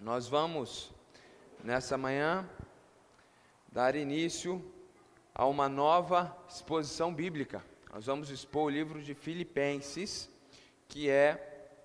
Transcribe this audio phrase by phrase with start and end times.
[0.00, 0.90] Nós vamos,
[1.62, 2.48] nessa manhã,
[3.70, 4.64] dar início
[5.34, 7.62] a uma nova exposição bíblica.
[7.92, 10.30] Nós vamos expor o livro de Filipenses,
[10.88, 11.76] que é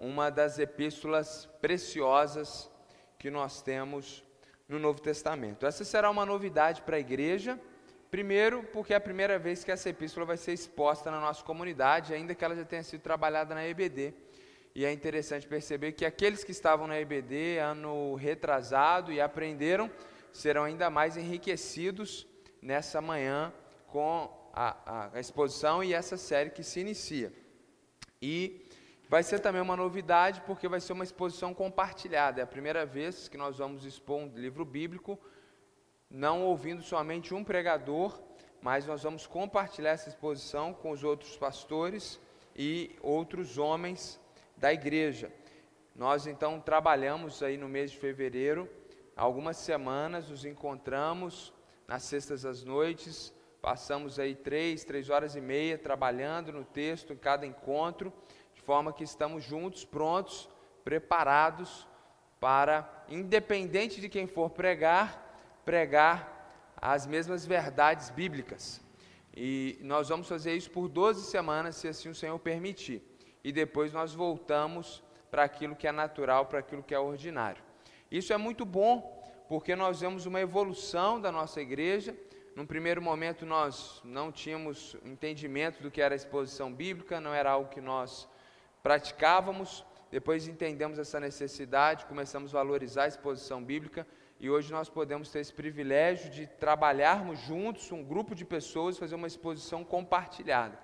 [0.00, 2.70] uma das epístolas preciosas
[3.18, 4.24] que nós temos
[4.66, 5.66] no Novo Testamento.
[5.66, 7.60] Essa será uma novidade para a igreja.
[8.10, 12.14] Primeiro, porque é a primeira vez que essa epístola vai ser exposta na nossa comunidade,
[12.14, 14.14] ainda que ela já tenha sido trabalhada na EBD.
[14.74, 19.90] E é interessante perceber que aqueles que estavam na EBD ano retrasado e aprenderam
[20.32, 22.26] serão ainda mais enriquecidos
[22.62, 23.52] nessa manhã
[23.88, 27.32] com a, a, exposição e essa série que se inicia.
[28.22, 28.64] E
[29.08, 32.40] vai ser também uma novidade porque vai ser uma exposição compartilhada.
[32.40, 35.18] É a primeira vez que nós vamos expor um livro bíblico,
[36.08, 38.20] não ouvindo somente um pregador,
[38.62, 42.20] mas nós vamos compartilhar essa exposição com os outros pastores
[42.54, 44.20] e outros homens
[44.60, 45.32] da igreja.
[45.96, 48.68] Nós então trabalhamos aí no mês de fevereiro,
[49.16, 51.52] algumas semanas, nos encontramos
[51.88, 57.16] nas sextas às noites, passamos aí três, três horas e meia trabalhando no texto em
[57.16, 58.12] cada encontro,
[58.54, 60.48] de forma que estamos juntos, prontos,
[60.84, 61.88] preparados
[62.38, 68.80] para, independente de quem for pregar, pregar as mesmas verdades bíblicas.
[69.34, 73.02] E nós vamos fazer isso por 12 semanas, se assim o Senhor permitir
[73.42, 77.62] e depois nós voltamos para aquilo que é natural, para aquilo que é ordinário.
[78.10, 82.16] Isso é muito bom, porque nós vemos uma evolução da nossa igreja.
[82.56, 87.50] Num primeiro momento nós não tínhamos entendimento do que era a exposição bíblica, não era
[87.52, 88.28] algo que nós
[88.82, 89.84] praticávamos.
[90.10, 94.04] Depois entendemos essa necessidade, começamos a valorizar a exposição bíblica
[94.40, 99.14] e hoje nós podemos ter esse privilégio de trabalharmos juntos, um grupo de pessoas, fazer
[99.14, 100.78] uma exposição compartilhada.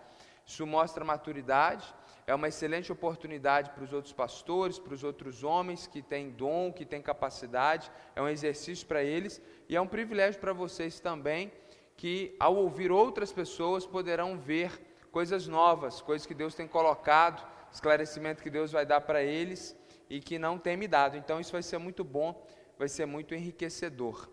[0.47, 1.93] Isso mostra maturidade,
[2.27, 6.73] é uma excelente oportunidade para os outros pastores, para os outros homens que têm dom,
[6.73, 11.53] que têm capacidade, é um exercício para eles e é um privilégio para vocês também,
[11.97, 14.73] que ao ouvir outras pessoas poderão ver
[15.13, 19.77] coisas novas, coisas que Deus tem colocado, esclarecimento que Deus vai dar para eles
[20.11, 21.17] e que não tem me dado.
[21.17, 22.45] Então isso vai ser muito bom,
[22.77, 24.29] vai ser muito enriquecedor.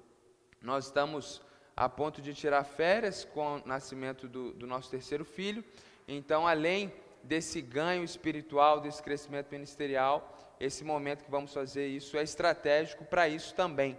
[0.59, 1.43] Nós estamos
[1.75, 5.63] a ponto de tirar férias com o nascimento do, do nosso terceiro filho,
[6.07, 6.91] então além
[7.23, 13.27] desse ganho espiritual, desse crescimento ministerial, esse momento que vamos fazer isso é estratégico para
[13.27, 13.97] isso também,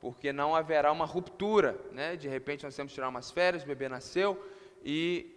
[0.00, 2.16] porque não haverá uma ruptura, né?
[2.16, 4.44] De repente nós temos que tirar umas férias, o bebê nasceu
[4.84, 5.30] e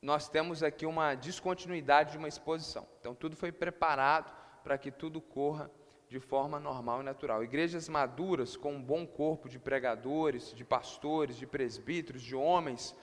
[0.00, 2.86] nós temos aqui uma descontinuidade de uma exposição.
[3.00, 4.32] Então tudo foi preparado
[4.62, 5.70] para que tudo corra
[6.08, 7.42] de forma normal e natural.
[7.42, 12.94] Igrejas maduras com um bom corpo de pregadores, de pastores, de presbíteros, de homens,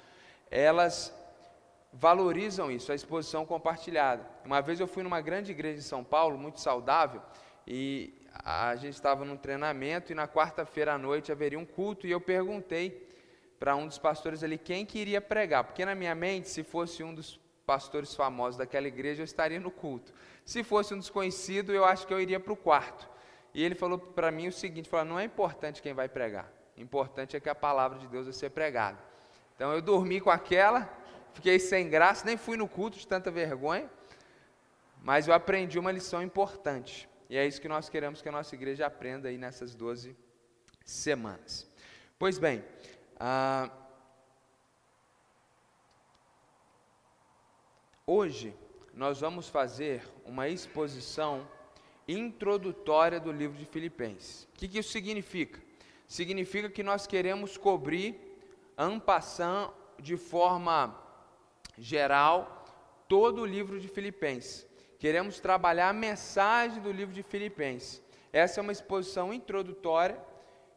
[0.50, 1.14] elas
[1.98, 4.26] valorizam isso, a exposição compartilhada.
[4.44, 7.22] Uma vez eu fui numa grande igreja de São Paulo, muito saudável,
[7.66, 8.14] e
[8.44, 12.20] a gente estava num treinamento e na quarta-feira à noite haveria um culto e eu
[12.20, 13.10] perguntei
[13.58, 17.16] para um dos pastores ali quem queria pregar, porque na minha mente, se fosse um
[17.16, 20.14] dos pastores famosos daquela igreja, eu estaria no culto.
[20.44, 23.10] Se fosse um desconhecido, eu acho que eu iria para o quarto.
[23.54, 27.38] E ele falou para mim o seguinte: falou, não é importante quem vai pregar, importante
[27.38, 29.00] é que a palavra de Deus vai ser pregada.
[29.56, 30.88] Então eu dormi com aquela
[31.36, 33.90] fiquei sem graça, nem fui no culto de tanta vergonha,
[35.04, 37.08] mas eu aprendi uma lição importante.
[37.30, 40.16] E é isso que nós queremos que a nossa igreja aprenda aí nessas 12
[40.84, 41.70] semanas.
[42.18, 42.64] Pois bem,
[43.20, 43.70] ah,
[48.08, 48.56] hoje
[48.94, 51.48] nós vamos fazer uma exposição
[52.08, 54.44] introdutória do livro de Filipenses.
[54.54, 55.60] O que, que isso significa?
[56.08, 58.16] Significa que nós queremos cobrir
[58.78, 61.05] ampassando de forma
[61.78, 62.66] geral
[63.08, 64.68] todo o livro de Filipenses.
[65.00, 68.02] Queremos trabalhar a mensagem do livro de Filipenses.
[68.32, 70.18] Essa é uma exposição introdutória,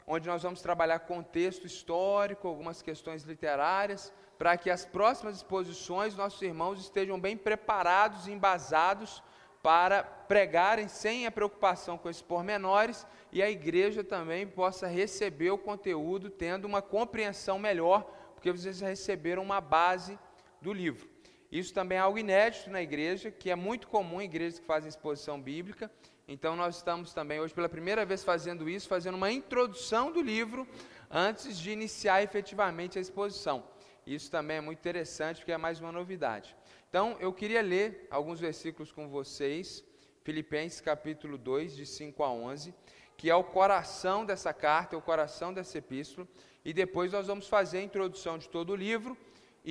[0.06, 6.40] onde nós vamos trabalhar contexto histórico, algumas questões literárias, para que as próximas exposições nossos
[6.42, 9.22] irmãos estejam bem preparados e embasados
[9.62, 15.58] para pregarem sem a preocupação com esses pormenores e a igreja também possa receber o
[15.58, 18.02] conteúdo tendo uma compreensão melhor,
[18.34, 20.18] porque vocês receberam uma base
[20.60, 21.08] do livro.
[21.50, 24.88] Isso também é algo inédito na igreja, que é muito comum em igrejas que fazem
[24.88, 25.90] exposição bíblica.
[26.26, 30.68] Então, nós estamos também hoje pela primeira vez fazendo isso, fazendo uma introdução do livro
[31.10, 33.64] antes de iniciar efetivamente a exposição.
[34.06, 36.54] Isso também é muito interessante, porque é mais uma novidade.
[36.90, 39.82] Então, eu queria ler alguns versículos com vocês,
[40.22, 42.74] Filipenses capítulo 2, de 5 a 11,
[43.16, 46.28] que é o coração dessa carta, é o coração dessa epístola,
[46.62, 49.16] e depois nós vamos fazer a introdução de todo o livro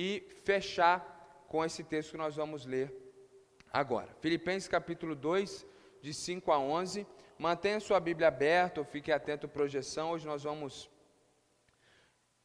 [0.00, 2.88] e fechar com esse texto que nós vamos ler
[3.72, 4.14] agora.
[4.20, 5.66] Filipenses capítulo 2,
[6.00, 7.04] de 5 a 11,
[7.36, 10.12] mantenha sua Bíblia aberta ou fique atento à projeção.
[10.12, 10.88] Hoje nós vamos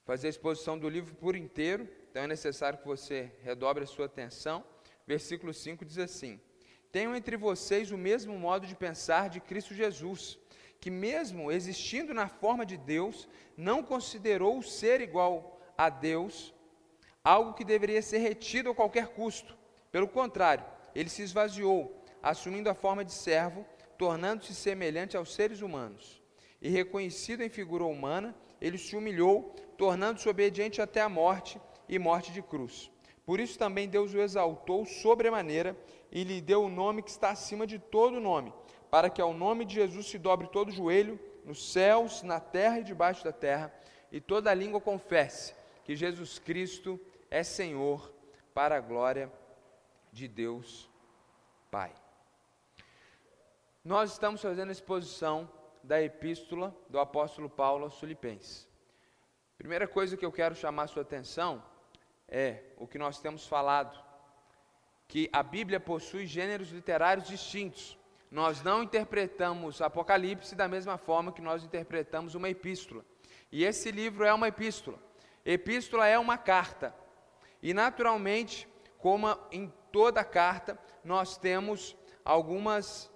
[0.03, 4.07] fazer a exposição do livro por inteiro, então é necessário que você redobre a sua
[4.07, 4.65] atenção.
[5.05, 6.41] Versículo 5 diz assim:
[6.91, 10.39] Tenham entre vocês o mesmo modo de pensar de Cristo Jesus,
[10.79, 16.51] que, mesmo existindo na forma de Deus, não considerou o ser igual a Deus
[17.23, 19.55] algo que deveria ser retido a qualquer custo.
[19.91, 23.65] Pelo contrário, ele se esvaziou, assumindo a forma de servo,
[23.97, 26.21] tornando-se semelhante aos seres humanos.
[26.61, 32.31] E reconhecido em figura humana, ele se humilhou, tornando-se obediente até a morte e morte
[32.31, 32.91] de cruz.
[33.25, 35.77] Por isso também Deus o exaltou sobremaneira
[36.11, 38.53] e lhe deu o nome que está acima de todo nome,
[38.91, 42.79] para que ao nome de Jesus se dobre todo o joelho, nos céus, na terra
[42.79, 43.73] e debaixo da terra,
[44.11, 45.53] e toda língua confesse
[45.83, 48.13] que Jesus Cristo é Senhor,
[48.53, 49.31] para a glória
[50.11, 50.87] de Deus
[51.71, 51.91] Pai.
[53.83, 55.49] Nós estamos fazendo a exposição
[55.83, 58.69] da epístola do apóstolo Paulo aos Filipenses.
[59.57, 61.63] Primeira coisa que eu quero chamar sua atenção
[62.27, 63.99] é o que nós temos falado,
[65.07, 67.97] que a Bíblia possui gêneros literários distintos.
[68.31, 73.05] Nós não interpretamos Apocalipse da mesma forma que nós interpretamos uma epístola.
[73.51, 74.97] E esse livro é uma epístola.
[75.45, 76.95] Epístola é uma carta.
[77.63, 78.67] E naturalmente,
[78.97, 81.95] como em toda carta, nós temos
[82.25, 83.09] algumas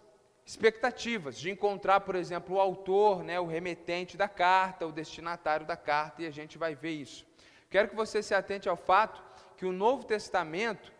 [0.46, 5.76] expectativas de encontrar, por exemplo, o autor, né, o remetente da carta, o destinatário da
[5.76, 7.28] carta, e a gente vai ver isso.
[7.70, 9.22] Quero que você se atente ao fato
[9.58, 10.94] que o Novo Testamento,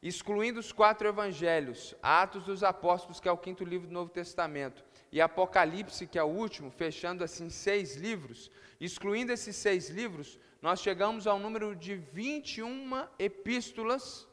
[0.00, 4.84] excluindo os quatro evangelhos, Atos dos Apóstolos, que é o quinto livro do Novo Testamento,
[5.10, 10.80] e Apocalipse, que é o último, fechando assim seis livros, excluindo esses seis livros, nós
[10.80, 14.26] chegamos ao número de 21 epístolas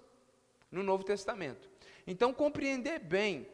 [0.71, 1.69] no Novo Testamento.
[2.07, 3.45] Então, compreender bem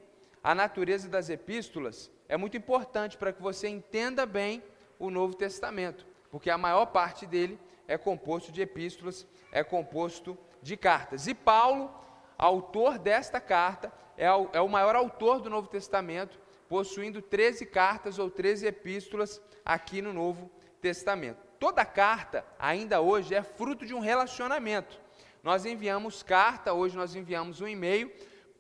[0.44, 4.62] a natureza das epístolas é muito importante para que você entenda bem
[5.00, 10.78] o Novo Testamento, porque a maior parte dele é composto de epístolas, é composto de
[10.78, 11.26] cartas.
[11.26, 11.92] E Paulo,
[12.38, 16.40] autor desta carta, é o, é maior autor do Novo Testamento,
[16.70, 21.47] possuindo 13 cartas ou 13 epístolas aqui no Novo Testamento.
[21.60, 25.00] Toda carta, ainda hoje, é fruto de um relacionamento.
[25.44, 28.12] Nós enviamos carta, hoje nós enviamos um e-mail,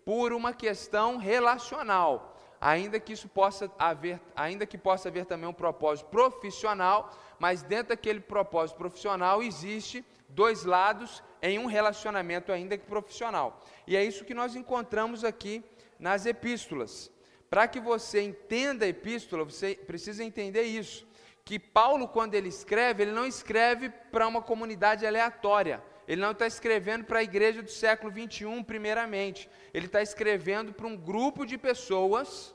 [0.05, 5.53] por uma questão relacional ainda que isso possa haver, ainda que possa haver também um
[5.53, 12.85] propósito profissional, mas dentro daquele propósito profissional existe dois lados em um relacionamento ainda que
[12.85, 13.61] profissional.
[13.85, 15.63] E é isso que nós encontramos aqui
[15.99, 17.11] nas epístolas.
[17.49, 21.07] Para que você entenda a epístola, você precisa entender isso,
[21.47, 25.81] que Paulo quando ele escreve, ele não escreve para uma comunidade aleatória.
[26.05, 29.49] Ele não está escrevendo para a igreja do século 21, primeiramente.
[29.73, 32.53] Ele está escrevendo para um grupo de pessoas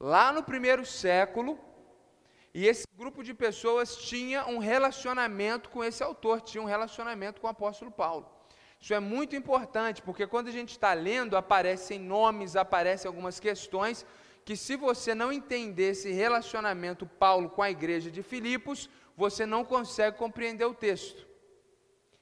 [0.00, 1.58] lá no primeiro século,
[2.54, 7.46] e esse grupo de pessoas tinha um relacionamento com esse autor, tinha um relacionamento com
[7.46, 8.26] o apóstolo Paulo.
[8.80, 14.06] Isso é muito importante, porque quando a gente está lendo, aparecem nomes, aparecem algumas questões
[14.44, 19.64] que, se você não entender esse relacionamento Paulo com a igreja de Filipos, você não
[19.64, 21.26] consegue compreender o texto.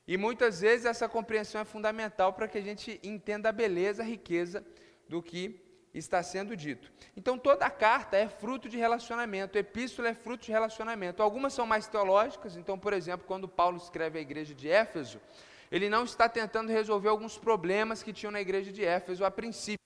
[0.07, 4.07] E muitas vezes essa compreensão é fundamental para que a gente entenda a beleza, a
[4.07, 4.65] riqueza
[5.09, 5.61] do que
[5.95, 6.93] está sendo dito.
[7.17, 11.23] Então toda a carta é fruto de relacionamento, epístola é fruto de relacionamento.
[11.23, 15.21] Algumas são mais teológicas, então, por exemplo, quando Paulo escreve a igreja de Éfeso,
[15.71, 19.79] ele não está tentando resolver alguns problemas que tinham na igreja de Éfeso a princípio.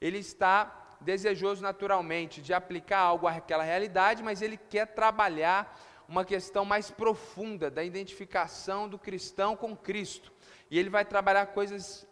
[0.00, 5.78] Ele está desejoso naturalmente de aplicar algo àquela realidade, mas ele quer trabalhar
[6.08, 10.32] uma questão mais profunda da identificação do cristão com Cristo.
[10.70, 12.06] E ele vai trabalhar coisas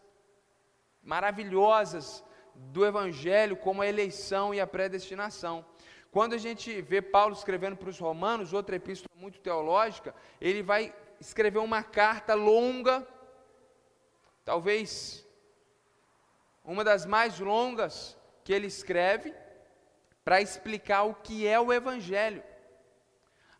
[1.02, 5.64] maravilhosas do Evangelho, como a eleição e a predestinação.
[6.10, 10.94] Quando a gente vê Paulo escrevendo para os Romanos, outra epístola muito teológica, ele vai
[11.20, 13.06] escrever uma carta longa,
[14.44, 15.26] talvez
[16.64, 18.17] uma das mais longas
[18.48, 19.34] que ele escreve,
[20.24, 22.42] para explicar o que é o Evangelho.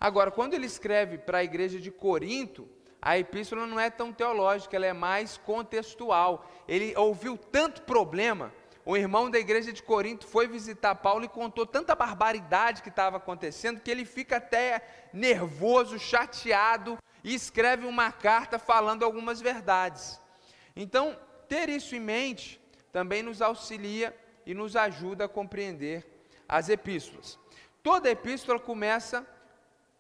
[0.00, 2.66] Agora, quando ele escreve para a igreja de Corinto,
[3.00, 6.50] a epístola não é tão teológica, ela é mais contextual.
[6.66, 8.50] Ele ouviu tanto problema
[8.87, 13.18] um irmão da igreja de Corinto foi visitar Paulo e contou tanta barbaridade que estava
[13.18, 20.18] acontecendo que ele fica até nervoso, chateado e escreve uma carta falando algumas verdades.
[20.75, 21.14] Então,
[21.47, 22.59] ter isso em mente
[22.90, 24.16] também nos auxilia
[24.48, 26.04] e nos ajuda a compreender
[26.48, 27.38] as epístolas.
[27.82, 29.24] Toda epístola começa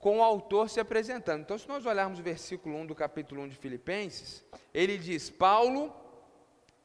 [0.00, 1.42] com o autor se apresentando.
[1.42, 5.94] Então, se nós olharmos o versículo 1 do capítulo 1 de Filipenses, ele diz: Paulo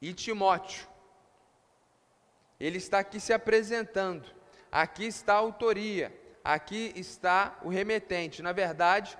[0.01, 0.93] e Timóteo
[2.59, 4.25] ele está aqui se apresentando.
[4.71, 8.41] aqui está a autoria, aqui está o remetente.
[8.41, 9.17] Na verdade,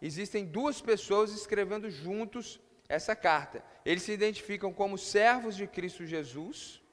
[0.00, 3.64] existem duas pessoas escrevendo juntos essa carta.
[3.84, 6.83] Eles se identificam como servos de Cristo Jesus.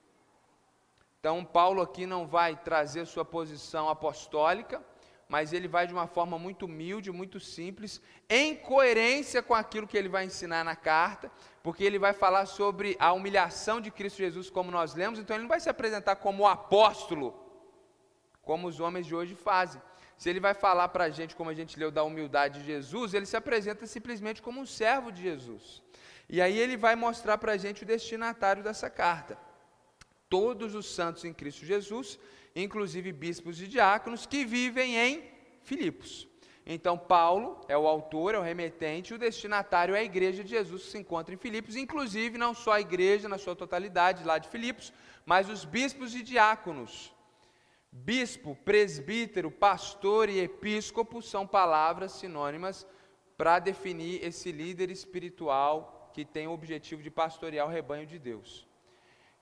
[1.22, 4.84] Então, Paulo aqui não vai trazer sua posição apostólica,
[5.30, 9.96] mas ele vai de uma forma muito humilde, muito simples, em coerência com aquilo que
[9.96, 14.50] ele vai ensinar na carta, porque ele vai falar sobre a humilhação de Cristo Jesus,
[14.50, 17.40] como nós lemos, então ele não vai se apresentar como apóstolo,
[18.42, 19.80] como os homens de hoje fazem.
[20.18, 23.14] Se ele vai falar para a gente, como a gente leu, da humildade de Jesus,
[23.14, 25.84] ele se apresenta simplesmente como um servo de Jesus.
[26.28, 29.51] E aí ele vai mostrar para a gente o destinatário dessa carta.
[30.36, 32.18] Todos os santos em Cristo Jesus
[32.56, 35.24] inclusive bispos e diáconos, que vivem em
[35.64, 36.28] Filipos.
[36.66, 40.84] Então, Paulo é o autor, é o remetente, o destinatário é a igreja de Jesus
[40.84, 44.48] que se encontra em Filipos, inclusive não só a igreja na sua totalidade lá de
[44.48, 44.94] Filipos,
[45.26, 47.14] mas os bispos e diáconos.
[47.92, 52.88] Bispo, presbítero, pastor e episcopo são palavras sinônimas
[53.36, 58.71] para definir esse líder espiritual que tem o objetivo de pastorear o rebanho de Deus.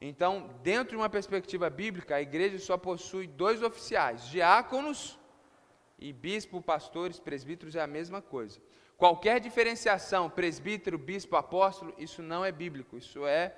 [0.02, 5.20] Então, dentro de uma perspectiva bíblica, a igreja só possui dois oficiais, diáconos
[5.98, 8.62] e bispo, pastores, presbíteros é a mesma coisa.
[8.96, 13.54] Qualquer diferenciação, presbítero, bispo, apóstolo, isso não é bíblico, isso é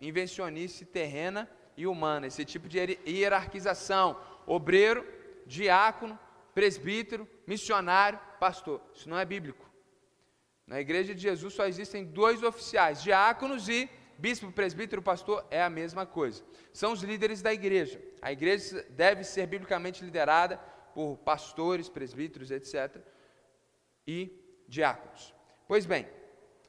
[0.00, 4.16] invencionice terrena e humana, esse tipo de hierarquização,
[4.46, 5.06] obreiro,
[5.46, 6.18] diácono,
[6.54, 9.68] presbítero, missionário, pastor, isso não é bíblico.
[10.66, 15.70] Na igreja de Jesus só existem dois oficiais, diáconos e bispo, presbítero, pastor é a
[15.70, 16.44] mesma coisa.
[16.72, 18.00] São os líderes da igreja.
[18.20, 20.58] A igreja deve ser biblicamente liderada
[20.94, 23.00] por pastores, presbíteros, etc.
[24.06, 25.34] e diáconos.
[25.66, 26.06] Pois bem,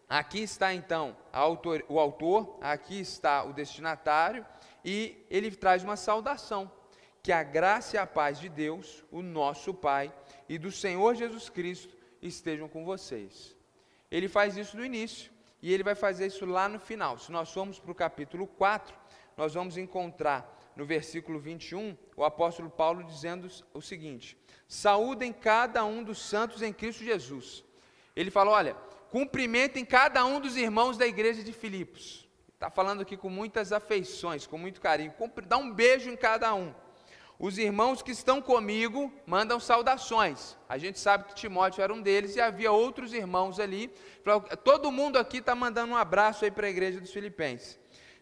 [0.08, 4.46] aqui está então autor, o autor, aqui está o destinatário
[4.86, 6.72] e ele traz uma saudação.
[7.22, 10.12] Que a graça e a paz de Deus, o nosso Pai,
[10.50, 13.56] e do Senhor Jesus Cristo estejam com vocês.
[14.10, 15.32] Ele faz isso no início
[15.62, 17.18] e ele vai fazer isso lá no final.
[17.18, 18.96] Se nós formos para o capítulo 4,
[19.38, 24.38] nós vamos encontrar no versículo 21 o apóstolo Paulo dizendo o seguinte:
[24.68, 27.64] Saúdem cada um dos santos em Cristo Jesus.
[28.16, 28.74] Ele fala: olha,
[29.10, 32.28] cumprimentem cada um dos irmãos da igreja de Filipos.
[32.54, 35.14] Está falando aqui com muitas afeições, com muito carinho.
[35.48, 36.74] Dá um beijo em cada um.
[37.44, 40.56] Os irmãos que estão comigo mandam saudações.
[40.70, 43.92] A gente sabe que Timóteo era um deles e havia outros irmãos ali.
[44.64, 47.80] Todo mundo aqui está mandando um abraço aí para a igreja dos Filipenses.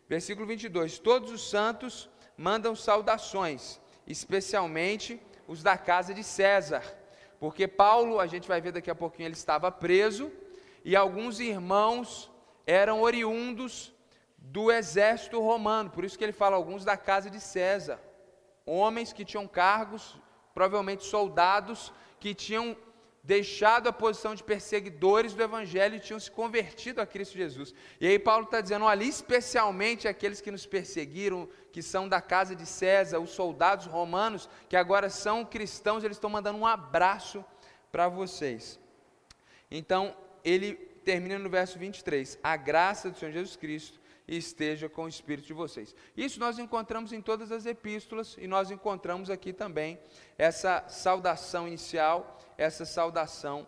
[0.07, 6.81] Versículo 22: Todos os santos mandam saudações, especialmente os da casa de César.
[7.41, 10.31] Porque Paulo, a gente vai ver daqui a pouquinho, ele estava preso
[10.85, 12.31] e alguns irmãos
[12.65, 13.93] eram oriundos
[14.37, 15.89] do exército romano.
[15.89, 17.99] Por isso que ele fala alguns da casa de César
[18.69, 20.17] homens que tinham cargos,
[20.53, 22.75] provavelmente soldados, que tinham
[23.23, 27.73] deixado a posição de perseguidores do Evangelho e tinham se convertido a Cristo Jesus.
[27.99, 32.55] E aí Paulo está dizendo, olha, especialmente aqueles que nos perseguiram, que são da casa
[32.55, 37.43] de César, os soldados romanos, que agora são cristãos, eles estão mandando um abraço
[37.91, 38.79] para vocês.
[39.69, 40.73] Então, ele
[41.03, 43.98] termina no verso 23, a graça do Senhor Jesus Cristo
[44.37, 45.95] esteja com o espírito de vocês.
[46.15, 49.99] Isso nós encontramos em todas as epístolas e nós encontramos aqui também
[50.37, 53.67] essa saudação inicial, essa saudação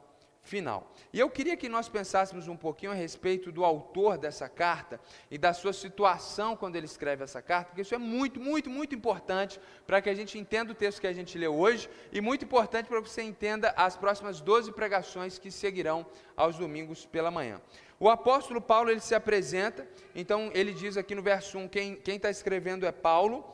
[0.52, 0.94] final.
[1.14, 5.38] E eu queria que nós pensássemos um pouquinho a respeito do autor dessa carta e
[5.38, 9.62] da sua situação quando ele escreve essa carta, porque isso é muito, muito, muito importante
[9.88, 12.88] para que a gente entenda o texto que a gente leu hoje e muito importante
[12.88, 16.06] para que você entenda as próximas 12 pregações que seguirão
[16.36, 17.62] aos domingos pela manhã.
[17.98, 22.30] O apóstolo Paulo ele se apresenta, então ele diz aqui no verso 1: quem está
[22.30, 23.46] escrevendo é Paulo,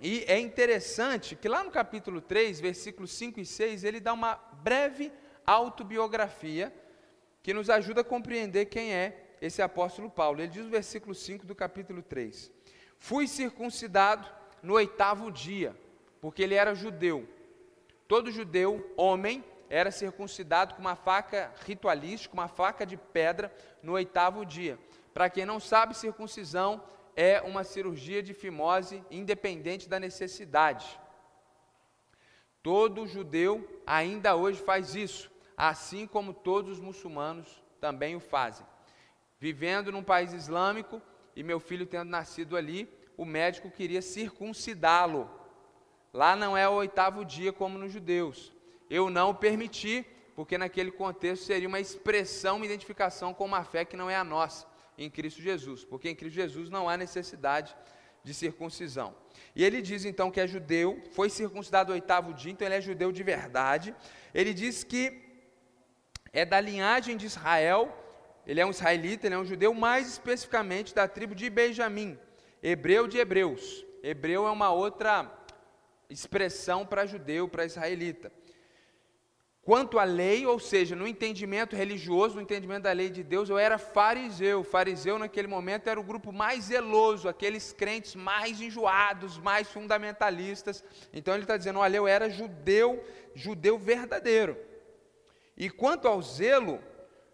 [0.00, 4.36] e é interessante que lá no capítulo 3, versículos 5 e 6, ele dá uma
[4.62, 5.10] breve
[5.50, 6.72] autobiografia
[7.42, 10.40] que nos ajuda a compreender quem é esse apóstolo Paulo.
[10.40, 12.50] Ele diz no versículo 5 do capítulo 3:
[12.98, 14.28] Fui circuncidado
[14.62, 15.74] no oitavo dia,
[16.20, 17.28] porque ele era judeu.
[18.06, 23.52] Todo judeu, homem, era circuncidado com uma faca ritualística, uma faca de pedra,
[23.82, 24.78] no oitavo dia.
[25.14, 26.82] Para quem não sabe, circuncisão
[27.16, 30.98] é uma cirurgia de fimose independente da necessidade.
[32.62, 35.30] Todo judeu ainda hoje faz isso,
[35.68, 38.66] assim como todos os muçulmanos também o fazem.
[39.38, 41.00] Vivendo num país islâmico
[41.34, 45.30] e meu filho tendo nascido ali, o médico queria circuncidá-lo.
[46.12, 48.52] Lá não é o oitavo dia como nos judeus
[48.90, 53.84] eu não o permiti, porque naquele contexto seria uma expressão, uma identificação com uma fé
[53.84, 54.66] que não é a nossa,
[54.98, 57.74] em Cristo Jesus, porque em Cristo Jesus não há necessidade
[58.24, 59.14] de circuncisão.
[59.54, 62.80] E ele diz então que é judeu, foi circuncidado o oitavo dia, então ele é
[62.80, 63.94] judeu de verdade.
[64.34, 65.29] Ele diz que
[66.32, 67.96] é da linhagem de Israel,
[68.46, 72.18] ele é um israelita, ele é um judeu, mais especificamente da tribo de Benjamim,
[72.62, 73.84] hebreu de hebreus.
[74.02, 75.30] Hebreu é uma outra
[76.08, 78.32] expressão para judeu, para israelita.
[79.62, 83.58] Quanto à lei, ou seja, no entendimento religioso, no entendimento da lei de Deus, eu
[83.58, 84.64] era fariseu.
[84.64, 90.82] Fariseu, naquele momento, era o grupo mais zeloso, aqueles crentes mais enjoados, mais fundamentalistas.
[91.12, 94.56] Então ele está dizendo: olha, eu era judeu, judeu verdadeiro.
[95.60, 96.80] E quanto ao zelo,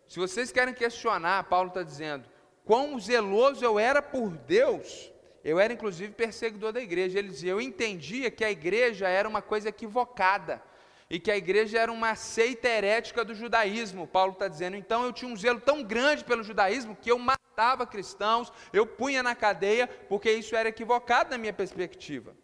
[0.08, 2.28] se vocês querem questionar, Paulo está dizendo,
[2.64, 5.12] quão zeloso eu era por Deus,
[5.44, 7.20] eu era inclusive perseguidor da igreja.
[7.20, 10.60] Ele dizia: eu entendia que a igreja era uma coisa equivocada
[11.08, 14.08] e que a igreja era uma seita herética do judaísmo.
[14.08, 17.86] Paulo está dizendo, então eu tinha um zelo tão grande pelo judaísmo que eu matava
[17.86, 22.36] cristãos, eu punha na cadeia, porque isso era equivocado na minha perspectiva.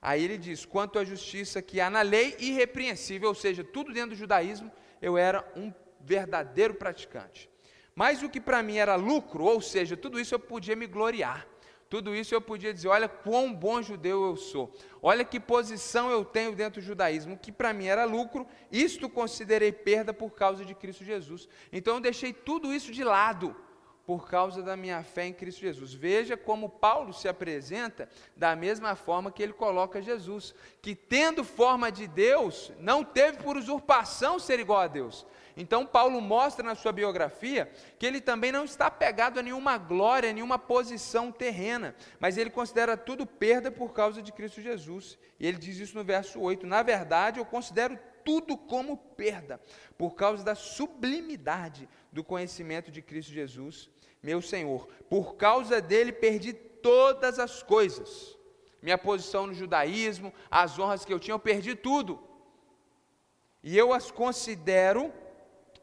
[0.00, 4.10] Aí ele diz: quanto à justiça que há na lei, irrepreensível, ou seja, tudo dentro
[4.10, 4.72] do judaísmo,
[5.04, 5.70] eu era um
[6.00, 7.50] verdadeiro praticante.
[7.94, 11.46] Mas o que para mim era lucro, ou seja, tudo isso eu podia me gloriar.
[11.90, 16.24] Tudo isso eu podia dizer: olha quão bom judeu eu sou, olha que posição eu
[16.24, 20.74] tenho dentro do judaísmo, que para mim era lucro, isto considerei perda por causa de
[20.74, 21.46] Cristo Jesus.
[21.70, 23.54] Então eu deixei tudo isso de lado
[24.06, 25.94] por causa da minha fé em Cristo Jesus.
[25.94, 31.90] Veja como Paulo se apresenta da mesma forma que ele coloca Jesus, que tendo forma
[31.90, 36.90] de Deus, não teve por usurpação ser igual a Deus, então, Paulo mostra na sua
[36.90, 42.36] biografia que ele também não está apegado a nenhuma glória, a nenhuma posição terrena, mas
[42.36, 45.16] ele considera tudo perda por causa de Cristo Jesus.
[45.38, 49.60] E ele diz isso no verso 8: Na verdade, eu considero tudo como perda,
[49.96, 53.90] por causa da sublimidade do conhecimento de Cristo Jesus,
[54.24, 54.88] meu Senhor.
[55.08, 58.36] Por causa dele, perdi todas as coisas.
[58.80, 62.18] Minha posição no judaísmo, as honras que eu tinha, eu perdi tudo.
[63.62, 65.12] E eu as considero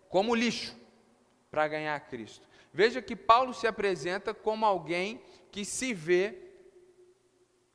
[0.09, 0.75] como lixo
[1.51, 2.47] para ganhar Cristo.
[2.73, 6.37] Veja que Paulo se apresenta como alguém que se vê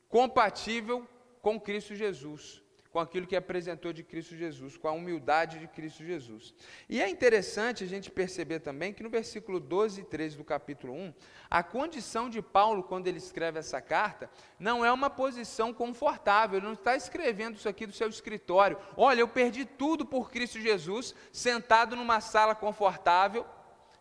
[0.09, 1.07] compatível
[1.41, 2.61] com Cristo Jesus
[2.97, 6.51] com aquilo que apresentou de Cristo Jesus, com a humildade de Cristo Jesus.
[6.89, 10.93] E é interessante a gente perceber também que no versículo 12 e 13 do capítulo
[10.95, 11.13] 1,
[11.47, 16.65] a condição de Paulo, quando ele escreve essa carta, não é uma posição confortável, ele
[16.65, 18.79] não está escrevendo isso aqui do seu escritório.
[18.95, 23.45] Olha, eu perdi tudo por Cristo Jesus, sentado numa sala confortável,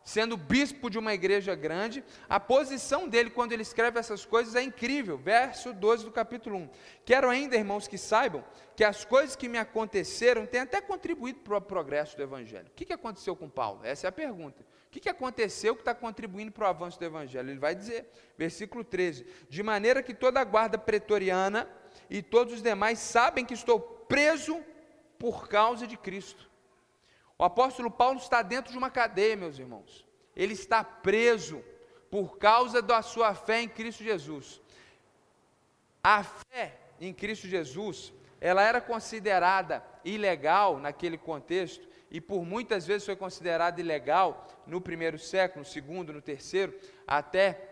[0.06, 4.62] sendo bispo de uma igreja grande, a posição dele quando ele escreve essas coisas é
[4.62, 5.18] incrível.
[5.18, 6.70] Verso 12 do capítulo 1.
[7.04, 8.44] Quero ainda, irmãos, que saibam
[8.76, 12.68] que as coisas que me aconteceram têm até contribuído para o progresso do Evangelho.
[12.68, 13.80] O que, aconteceu com Paulo?
[13.82, 14.64] Essa é a pergunta.
[14.86, 17.50] O que aconteceu que está contribuindo para o avanço do Evangelho?
[17.50, 21.68] Ele vai dizer, versículo 13: De maneira que toda a guarda pretoriana
[22.08, 24.62] e todos os demais sabem que estou preso
[25.18, 26.48] por causa de Cristo.
[27.38, 30.06] O apóstolo Paulo está dentro de uma cadeia, meus irmãos.
[30.34, 31.62] Ele está preso
[32.10, 34.60] por causa da sua fé em Cristo Jesus.
[36.02, 43.04] A fé em Cristo Jesus, ela era considerada ilegal naquele contexto e por muitas vezes
[43.04, 46.74] foi considerada ilegal no primeiro século, no segundo, no terceiro,
[47.06, 47.65] até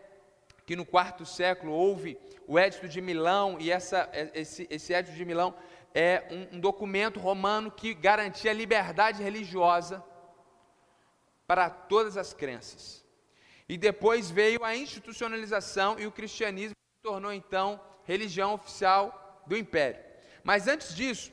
[0.67, 5.25] que no quarto século houve o Edito de Milão e essa, esse, esse Edito de
[5.25, 5.55] Milão
[5.95, 10.03] é um, um documento romano que garantia liberdade religiosa
[11.47, 13.05] para todas as crenças.
[13.69, 20.03] E depois veio a institucionalização e o cristianismo se tornou então religião oficial do império.
[20.43, 21.33] Mas antes disso,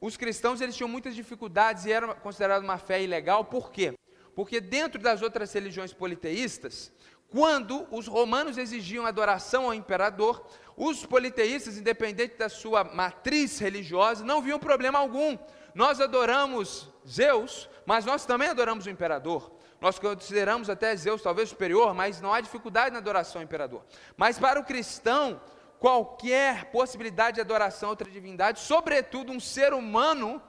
[0.00, 3.94] os cristãos eles tinham muitas dificuldades e era considerado uma fé ilegal, por quê?
[4.34, 6.92] Porque dentro das outras religiões politeístas,
[7.30, 10.44] quando os romanos exigiam adoração ao imperador,
[10.76, 15.38] os politeístas, independente da sua matriz religiosa, não viam problema algum.
[15.74, 19.52] Nós adoramos Zeus, mas nós também adoramos o imperador.
[19.80, 23.84] Nós consideramos até Zeus talvez superior, mas não há dificuldade na adoração ao imperador.
[24.16, 25.40] Mas para o cristão,
[25.78, 30.42] qualquer possibilidade de adoração a outra divindade, sobretudo um ser humano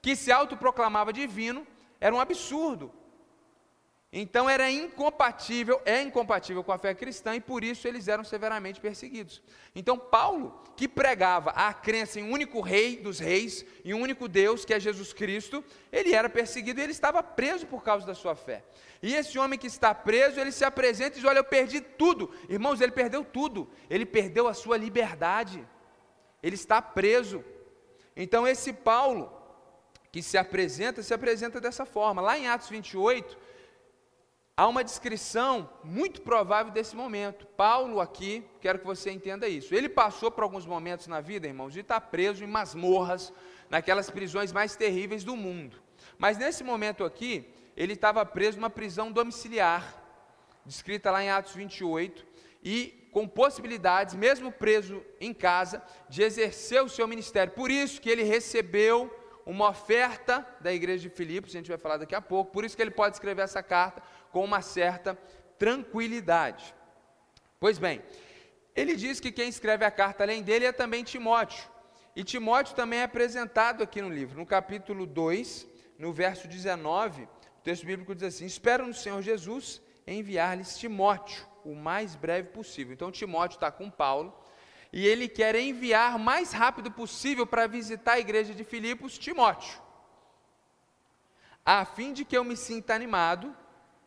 [0.00, 1.66] que se autoproclamava divino,
[2.00, 2.92] era um absurdo.
[4.16, 8.80] Então era incompatível, é incompatível com a fé cristã e por isso eles eram severamente
[8.80, 9.42] perseguidos.
[9.74, 14.28] Então Paulo, que pregava a crença em um único rei dos reis e um único
[14.28, 18.14] Deus, que é Jesus Cristo, ele era perseguido e ele estava preso por causa da
[18.14, 18.62] sua fé.
[19.02, 22.30] E esse homem que está preso, ele se apresenta e diz: "Olha, eu perdi tudo".
[22.48, 23.68] Irmãos, ele perdeu tudo.
[23.90, 25.66] Ele perdeu a sua liberdade.
[26.40, 27.44] Ele está preso.
[28.14, 29.42] Então esse Paulo
[30.12, 32.22] que se apresenta, se apresenta dessa forma.
[32.22, 33.36] Lá em Atos 28,
[34.56, 37.46] há uma descrição muito provável desse momento.
[37.46, 39.74] Paulo aqui, quero que você entenda isso.
[39.74, 43.32] Ele passou por alguns momentos na vida, irmãos, de estar preso em masmorras,
[43.68, 45.82] naquelas prisões mais terríveis do mundo.
[46.16, 50.00] Mas nesse momento aqui, ele estava preso numa prisão domiciliar,
[50.64, 52.24] descrita lá em Atos 28,
[52.62, 57.52] e com possibilidades, mesmo preso em casa, de exercer o seu ministério.
[57.52, 59.12] Por isso que ele recebeu
[59.44, 62.74] uma oferta da igreja de Filipos, a gente vai falar daqui a pouco, por isso
[62.74, 64.02] que ele pode escrever essa carta
[64.34, 65.16] com uma certa
[65.56, 66.74] tranquilidade.
[67.60, 68.02] Pois bem,
[68.74, 71.70] ele diz que quem escreve a carta além dele é também Timóteo.
[72.16, 77.28] E Timóteo também é apresentado aqui no livro, no capítulo 2, no verso 19, o
[77.62, 82.92] texto bíblico diz assim: Espero no Senhor Jesus enviar-lhes Timóteo o mais breve possível.
[82.92, 84.36] Então Timóteo está com Paulo
[84.92, 89.80] e ele quer enviar o mais rápido possível para visitar a igreja de Filipos Timóteo,
[91.64, 93.56] a fim de que eu me sinta animado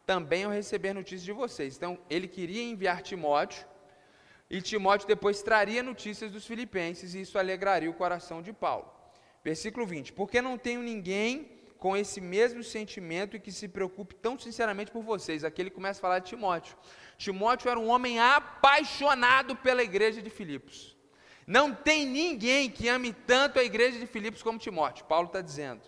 [0.07, 1.75] também ao receber notícias de vocês.
[1.75, 3.63] Então, ele queria enviar Timóteo,
[4.49, 8.89] e Timóteo depois traria notícias dos filipenses, e isso alegraria o coração de Paulo.
[9.43, 14.39] Versículo 20: Porque não tenho ninguém com esse mesmo sentimento e que se preocupe tão
[14.39, 15.43] sinceramente por vocês.
[15.43, 16.77] Aqui ele começa a falar de Timóteo.
[17.17, 20.95] Timóteo era um homem apaixonado pela igreja de Filipos.
[21.45, 25.05] Não tem ninguém que ame tanto a igreja de Filipos como Timóteo.
[25.05, 25.81] Paulo está dizendo.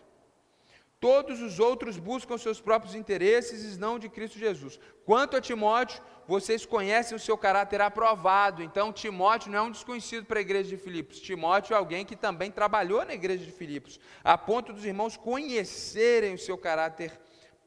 [0.99, 4.77] Todos os outros buscam seus próprios interesses e não de Cristo Jesus.
[5.05, 8.61] Quanto a Timóteo, vocês conhecem o seu caráter aprovado.
[8.61, 11.21] Então, Timóteo não é um desconhecido para a igreja de Filipos.
[11.21, 16.33] Timóteo é alguém que também trabalhou na igreja de Filipos, a ponto dos irmãos conhecerem
[16.33, 17.17] o seu caráter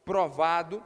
[0.05, 0.83] provado,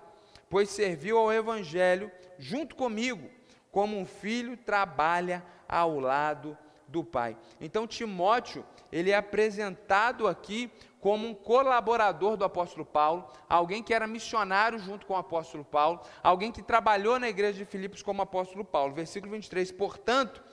[0.50, 3.30] pois serviu ao evangelho junto comigo,
[3.70, 6.58] como um filho trabalha ao lado
[6.88, 7.38] do pai.
[7.60, 14.08] Então, Timóteo, ele é apresentado aqui como um colaborador do apóstolo Paulo, alguém que era
[14.08, 18.66] missionário junto com o apóstolo Paulo, alguém que trabalhou na igreja de Filipos como apóstolo
[18.66, 18.94] Paulo.
[18.94, 20.44] Versículo 23: Portanto,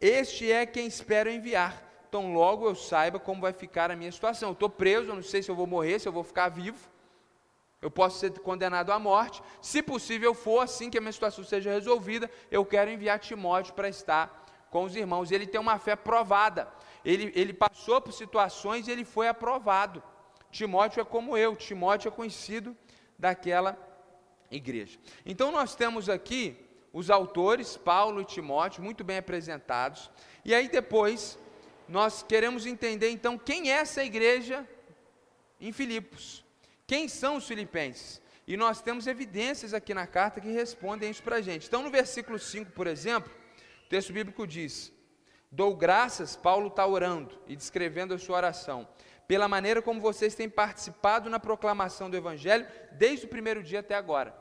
[0.00, 1.82] este é quem espero enviar.
[2.08, 4.50] Então, logo eu saiba como vai ficar a minha situação.
[4.50, 6.78] Eu estou preso, eu não sei se eu vou morrer, se eu vou ficar vivo.
[7.82, 9.42] Eu posso ser condenado à morte.
[9.60, 13.88] Se possível for, assim que a minha situação seja resolvida, eu quero enviar Timóteo para
[13.88, 15.30] estar com os irmãos.
[15.30, 16.68] Ele tem uma fé provada
[17.04, 20.02] ele, ele passou por situações e ele foi aprovado.
[20.50, 22.76] Timóteo é como eu, Timóteo é conhecido
[23.18, 23.76] daquela
[24.50, 24.98] igreja.
[25.26, 26.56] Então nós temos aqui
[26.92, 30.10] os autores, Paulo e Timóteo, muito bem apresentados.
[30.44, 31.38] E aí depois
[31.88, 34.66] nós queremos entender então quem é essa igreja
[35.60, 36.44] em Filipos.
[36.86, 38.22] Quem são os filipenses?
[38.46, 41.66] E nós temos evidências aqui na carta que respondem isso para a gente.
[41.66, 43.32] Então, no versículo 5, por exemplo,
[43.86, 44.92] o texto bíblico diz:
[45.54, 48.88] Dou graças, Paulo está orando e descrevendo a sua oração,
[49.28, 53.94] pela maneira como vocês têm participado na proclamação do Evangelho desde o primeiro dia até
[53.94, 54.36] agora.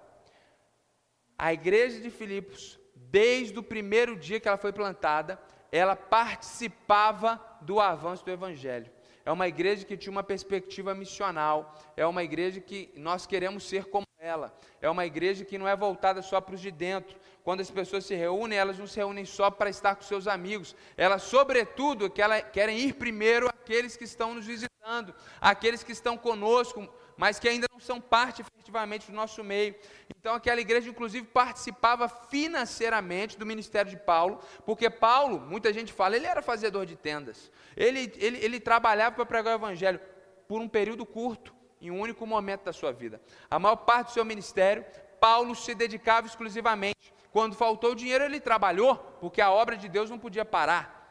[1.37, 5.39] A igreja de Filipos, desde o primeiro dia que ela foi plantada,
[5.71, 8.91] ela participava do avanço do Evangelho.
[9.23, 13.85] É uma igreja que tinha uma perspectiva missional, é uma igreja que nós queremos ser
[13.85, 17.59] como ela, é uma igreja que não é voltada só para os de dentro, quando
[17.59, 21.23] as pessoas se reúnem, elas não se reúnem só para estar com seus amigos, elas,
[21.23, 26.87] sobretudo, que elas querem ir primeiro àqueles que estão nos visitando, àqueles que estão conosco,
[27.17, 29.75] mas que ainda não são parte efetivamente do nosso meio.
[30.17, 36.15] Então, aquela igreja, inclusive, participava financeiramente do ministério de Paulo, porque Paulo, muita gente fala,
[36.15, 39.99] ele era fazedor de tendas, ele, ele, ele trabalhava para pregar o evangelho
[40.47, 41.53] por um período curto,
[41.87, 43.21] em um único momento da sua vida.
[43.49, 44.85] A maior parte do seu ministério,
[45.19, 50.19] Paulo se dedicava exclusivamente quando faltou dinheiro, ele trabalhou, porque a obra de Deus não
[50.19, 51.01] podia parar.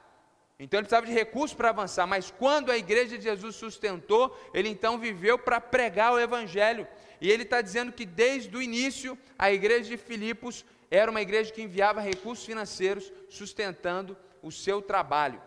[0.56, 4.68] Então ele precisava de recursos para avançar, mas quando a igreja de Jesus sustentou, ele
[4.68, 6.87] então viveu para pregar o Evangelho.
[7.20, 11.52] E ele está dizendo que desde o início, a igreja de Filipos era uma igreja
[11.52, 15.42] que enviava recursos financeiros, sustentando o seu trabalho.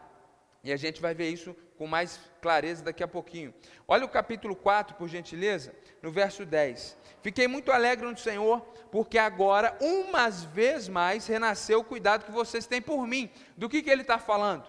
[0.65, 3.53] E a gente vai ver isso com mais clareza daqui a pouquinho.
[3.87, 6.97] Olha o capítulo 4, por gentileza, no verso 10.
[7.21, 12.65] Fiquei muito alegre no Senhor, porque agora, umas vezes mais, renasceu o cuidado que vocês
[12.65, 13.29] têm por mim.
[13.55, 14.65] Do que, que ele está falando?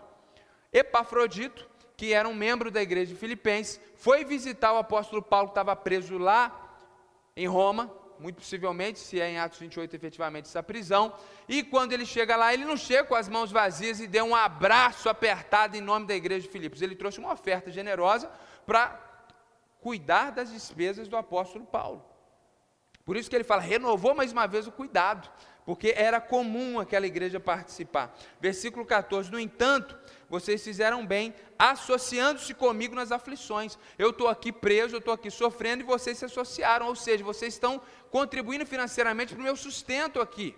[0.70, 5.52] Epafrodito, que era um membro da igreja de Filipenses, foi visitar o apóstolo Paulo, que
[5.52, 6.78] estava preso lá
[7.34, 11.12] em Roma, muito possivelmente, se é em Atos 28 efetivamente essa prisão,
[11.48, 14.34] e quando ele chega lá, ele não chega com as mãos vazias e deu um
[14.34, 18.30] abraço apertado em nome da igreja de Filipos, ele trouxe uma oferta generosa
[18.64, 19.00] para
[19.80, 22.04] cuidar das despesas do apóstolo Paulo.
[23.04, 25.30] Por isso que ele fala, renovou mais uma vez o cuidado
[25.66, 28.16] porque era comum aquela igreja participar.
[28.40, 33.78] Versículo 14: No entanto, vocês fizeram bem associando-se comigo nas aflições.
[33.98, 37.54] Eu estou aqui preso, eu estou aqui sofrendo e vocês se associaram, ou seja, vocês
[37.54, 40.54] estão contribuindo financeiramente para o meu sustento aqui.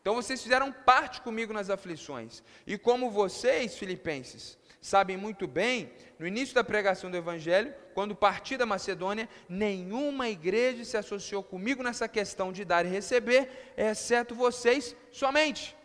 [0.00, 2.42] Então vocês fizeram parte comigo nas aflições.
[2.66, 8.56] E como vocês, filipenses, sabem muito bem, no início da pregação do Evangelho, quando parti
[8.56, 14.94] da Macedônia, nenhuma igreja se associou comigo nessa questão de dar e receber, exceto vocês
[15.10, 15.76] somente.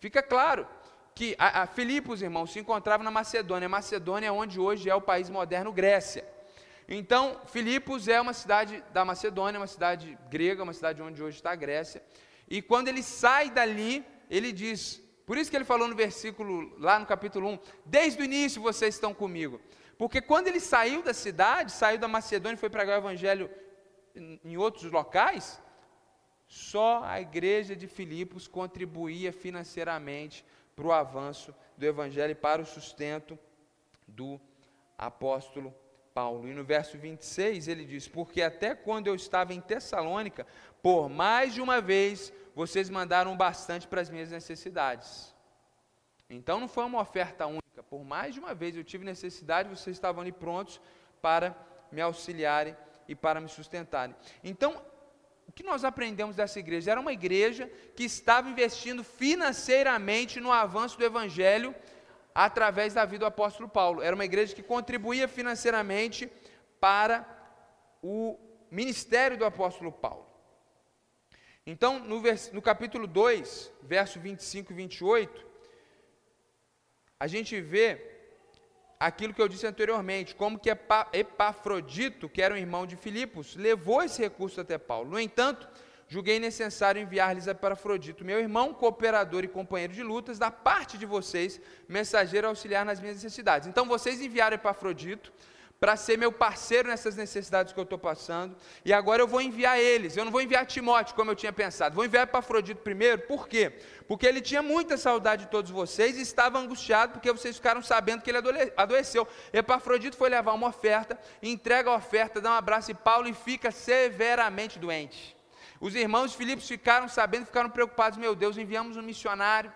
[0.00, 0.66] Fica claro
[1.14, 3.66] que a, a Filipos, irmãos, se encontrava na Macedônia.
[3.66, 6.24] A Macedônia é onde hoje é o país moderno Grécia.
[6.88, 11.52] Então, Filipos é uma cidade da Macedônia, uma cidade grega, uma cidade onde hoje está
[11.52, 12.02] a Grécia.
[12.48, 16.98] E quando ele sai dali, ele diz: por isso que ele falou no versículo, lá
[16.98, 19.60] no capítulo 1, desde o início vocês estão comigo.
[19.96, 23.48] Porque quando ele saiu da cidade, saiu da Macedônia e foi pregar o evangelho
[24.14, 25.62] em outros locais,
[26.46, 30.44] só a igreja de Filipos contribuía financeiramente
[30.82, 33.38] para o avanço do evangelho e para o sustento
[34.08, 34.40] do
[34.98, 35.72] apóstolo
[36.12, 36.48] Paulo.
[36.48, 40.44] E no verso 26 ele diz: Porque até quando eu estava em Tessalônica,
[40.82, 45.32] por mais de uma vez vocês mandaram bastante para as minhas necessidades.
[46.28, 49.94] Então não foi uma oferta única, por mais de uma vez eu tive necessidade, vocês
[49.94, 50.80] estavam ali prontos
[51.20, 51.56] para
[51.92, 54.16] me auxiliarem e para me sustentarem.
[54.42, 54.82] Então,
[55.52, 56.92] o que nós aprendemos dessa igreja?
[56.92, 61.74] Era uma igreja que estava investindo financeiramente no avanço do evangelho
[62.34, 64.00] através da vida do apóstolo Paulo.
[64.00, 66.26] Era uma igreja que contribuía financeiramente
[66.80, 67.28] para
[68.02, 68.38] o
[68.70, 70.26] ministério do apóstolo Paulo.
[71.66, 75.46] Então, no, vers, no capítulo 2, verso 25 e 28,
[77.20, 78.11] a gente vê
[79.06, 80.70] aquilo que eu disse anteriormente, como que
[81.12, 85.10] Epafrodito, que era um irmão de Filipos, levou esse recurso até Paulo.
[85.10, 85.68] No entanto,
[86.06, 91.04] julguei necessário enviar-lhes a Epafrodito, meu irmão, cooperador e companheiro de lutas, da parte de
[91.04, 93.66] vocês, mensageiro auxiliar nas minhas necessidades.
[93.66, 95.32] Então, vocês enviaram Epafrodito,
[95.82, 98.54] para ser meu parceiro nessas necessidades que eu estou passando.
[98.84, 100.16] E agora eu vou enviar eles.
[100.16, 101.96] Eu não vou enviar Timóteo, como eu tinha pensado.
[101.96, 103.22] Vou enviar para Afrodito primeiro.
[103.22, 103.72] Por quê?
[104.06, 108.22] Porque ele tinha muita saudade de todos vocês e estava angustiado porque vocês ficaram sabendo
[108.22, 108.38] que ele
[108.76, 109.26] adoeceu.
[109.52, 113.72] Epafrodito foi levar uma oferta, entrega a oferta, dá um abraço e Paulo e fica
[113.72, 115.36] severamente doente.
[115.80, 118.16] Os irmãos Filipos ficaram sabendo, ficaram preocupados.
[118.16, 119.72] Meu Deus, enviamos um missionário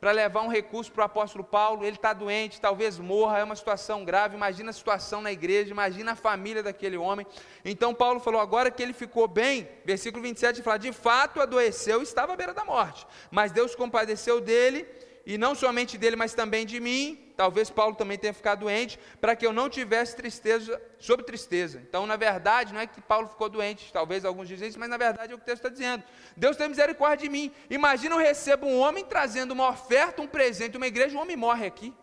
[0.00, 3.56] para levar um recurso para o apóstolo Paulo, ele está doente, talvez morra, é uma
[3.56, 7.26] situação grave, imagina a situação na igreja, imagina a família daquele homem.
[7.64, 12.00] Então Paulo falou, agora que ele ficou bem, versículo 27, ele fala, de fato adoeceu
[12.00, 14.86] e estava à beira da morte, mas Deus compadeceu dele
[15.28, 17.32] e não somente dele, mas também de mim.
[17.36, 21.82] Talvez Paulo também tenha ficado doente, para que eu não tivesse tristeza sobre tristeza.
[21.86, 24.96] Então, na verdade, não é que Paulo ficou doente, talvez alguns dizem isso, mas na
[24.96, 26.02] verdade é o que o texto está dizendo.
[26.34, 27.52] Deus tem misericórdia de mim.
[27.68, 31.66] Imagina eu recebo um homem trazendo uma oferta, um presente, uma igreja, um homem morre
[31.66, 31.94] aqui.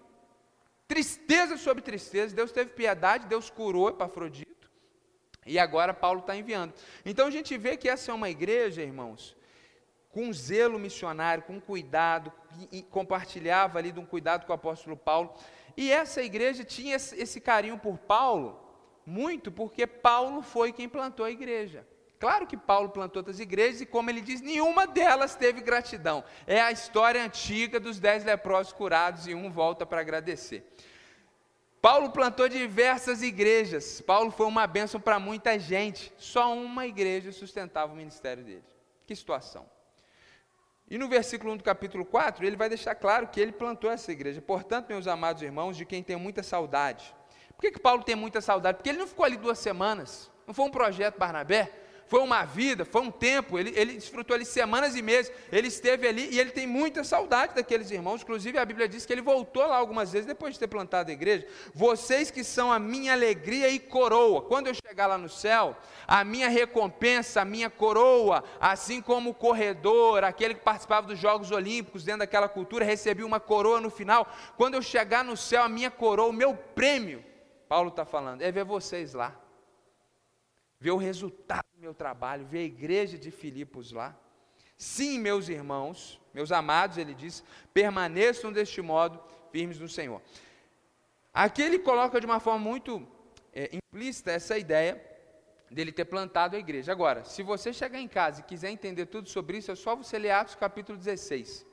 [0.87, 2.35] Tristeza sobre tristeza.
[2.35, 4.69] Deus teve piedade, Deus curou Epafrodito.
[5.47, 6.75] E agora Paulo está enviando.
[7.03, 9.35] Então a gente vê que essa é uma igreja, irmãos,
[10.15, 12.31] com zelo missionário, com cuidado,
[12.71, 15.33] e, compartilhava ali de um cuidado com o apóstolo Paulo.
[15.75, 18.57] E essa igreja tinha esse carinho por Paulo,
[19.05, 21.85] muito porque Paulo foi quem plantou a igreja.
[22.17, 26.23] Claro que Paulo plantou outras igrejas e, como ele diz, nenhuma delas teve gratidão.
[26.47, 30.65] É a história antiga dos dez leprosos curados e um volta para agradecer.
[31.81, 33.99] Paulo plantou diversas igrejas.
[33.99, 36.13] Paulo foi uma bênção para muita gente.
[36.17, 38.63] Só uma igreja sustentava o ministério dele.
[39.05, 39.75] Que situação.
[40.89, 44.11] E no versículo 1 do capítulo 4, ele vai deixar claro que ele plantou essa
[44.11, 44.41] igreja.
[44.41, 47.15] Portanto, meus amados irmãos, de quem tem muita saudade.
[47.55, 48.77] Por que, que Paulo tem muita saudade?
[48.77, 50.31] Porque ele não ficou ali duas semanas.
[50.45, 51.71] Não foi um projeto Barnabé
[52.07, 56.07] foi uma vida, foi um tempo, ele, ele desfrutou ali semanas e meses, ele esteve
[56.07, 59.65] ali e ele tem muita saudade daqueles irmãos, inclusive a Bíblia diz que ele voltou
[59.65, 61.47] lá algumas vezes depois de ter plantado a igreja.
[61.73, 65.75] Vocês que são a minha alegria e coroa, quando eu chegar lá no céu,
[66.07, 71.49] a minha recompensa, a minha coroa, assim como o corredor, aquele que participava dos Jogos
[71.51, 75.69] Olímpicos dentro daquela cultura, recebia uma coroa no final, quando eu chegar no céu, a
[75.69, 77.23] minha coroa, o meu prêmio,
[77.67, 79.44] Paulo está falando, é ver vocês lá
[80.85, 84.15] ver o resultado do meu trabalho, ver a igreja de Filipos lá.
[84.77, 87.43] Sim, meus irmãos, meus amados, ele diz,
[87.73, 89.19] permaneçam deste modo
[89.51, 90.21] firmes no Senhor.
[91.33, 92.91] Aqui ele coloca de uma forma muito
[93.51, 95.03] é, implícita essa ideia
[95.71, 96.91] dele ter plantado a igreja.
[96.91, 100.19] Agora, se você chegar em casa e quiser entender tudo sobre isso, é só você
[100.19, 101.65] ler Atos capítulo 16.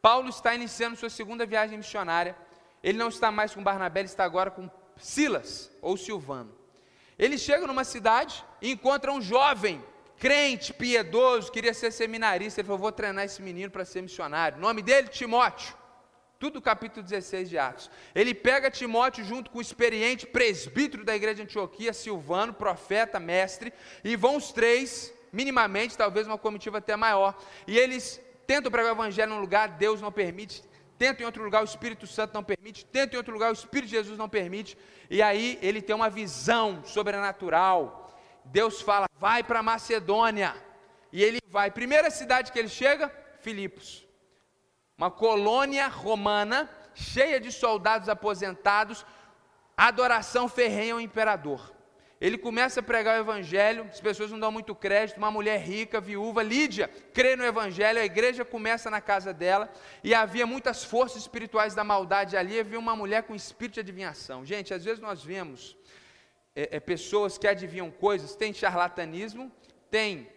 [0.00, 2.36] Paulo está iniciando sua segunda viagem missionária.
[2.80, 6.61] Ele não está mais com Barnabé, ele está agora com Silas ou Silvano.
[7.24, 9.80] Ele chega numa cidade e encontra um jovem
[10.18, 12.60] crente, piedoso, queria ser seminarista.
[12.60, 14.58] Ele falou: vou treinar esse menino para ser missionário.
[14.58, 15.72] Nome dele, Timóteo.
[16.36, 17.88] Tudo capítulo 16 de Atos.
[18.12, 23.72] Ele pega Timóteo junto com o experiente presbítero da igreja de Antioquia, Silvano, profeta, mestre,
[24.02, 28.96] e vão os três, minimamente, talvez uma comitiva até maior, e eles tentam pregar o
[28.96, 30.64] evangelho num lugar, Deus não permite,
[31.02, 33.90] tenta em outro lugar, o Espírito Santo não permite, tenta em outro lugar, o Espírito
[33.90, 34.78] de Jesus não permite,
[35.10, 38.16] e aí ele tem uma visão sobrenatural.
[38.44, 40.54] Deus fala: vai para Macedônia,
[41.12, 41.72] e ele vai.
[41.72, 44.06] Primeira cidade que ele chega, Filipos
[44.96, 49.04] uma colônia romana cheia de soldados aposentados,
[49.76, 51.72] adoração ferrenha ao imperador.
[52.22, 56.00] Ele começa a pregar o evangelho, as pessoas não dão muito crédito, uma mulher rica,
[56.00, 59.68] viúva, Lídia, crê no evangelho, a igreja começa na casa dela,
[60.04, 64.46] e havia muitas forças espirituais da maldade ali, havia uma mulher com espírito de adivinhação.
[64.46, 65.76] Gente, às vezes nós vemos
[66.54, 69.50] é, é, pessoas que adivinham coisas, tem charlatanismo,
[69.90, 70.28] tem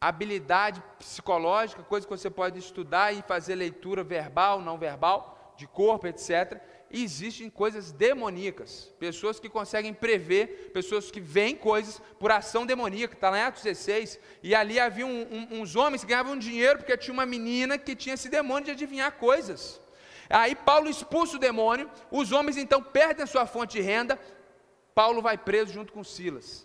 [0.00, 6.06] habilidade psicológica, coisa que você pode estudar e fazer leitura verbal, não verbal, de corpo,
[6.06, 6.62] etc.
[6.96, 13.30] Existem coisas demoníacas, pessoas que conseguem prever, pessoas que veem coisas por ação demoníaca, está
[13.30, 16.96] lá em Atos 16, e ali havia um, um, uns homens que ganhavam dinheiro porque
[16.96, 19.80] tinha uma menina que tinha esse demônio de adivinhar coisas.
[20.30, 24.16] Aí Paulo expulsa o demônio, os homens então perdem a sua fonte de renda,
[24.94, 26.64] Paulo vai preso junto com Silas.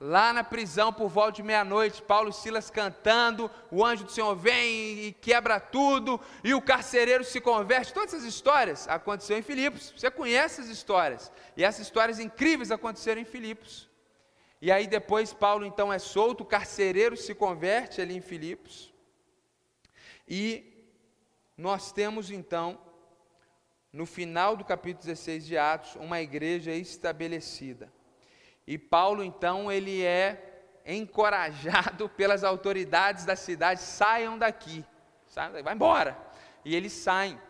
[0.00, 4.36] Lá na prisão, por volta de meia-noite, Paulo e Silas cantando, o anjo do Senhor
[4.36, 7.92] vem e quebra tudo, e o carcereiro se converte.
[7.92, 9.92] Todas essas histórias aconteceram em Filipos.
[9.96, 11.32] Você conhece essas histórias.
[11.56, 13.88] E essas histórias incríveis aconteceram em Filipos.
[14.62, 18.94] E aí depois Paulo então é solto, o carcereiro se converte ali em Filipos.
[20.28, 20.64] E
[21.56, 22.78] nós temos então,
[23.92, 27.92] no final do capítulo 16 de Atos, uma igreja estabelecida.
[28.70, 34.84] E Paulo, então, ele é encorajado pelas autoridades da cidade: saiam daqui,
[35.64, 36.14] vai embora.
[36.62, 37.40] E eles saem.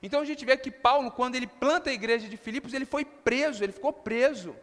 [0.00, 3.04] Então a gente vê que Paulo, quando ele planta a igreja de Filipos, ele foi
[3.04, 4.54] preso, ele ficou preso,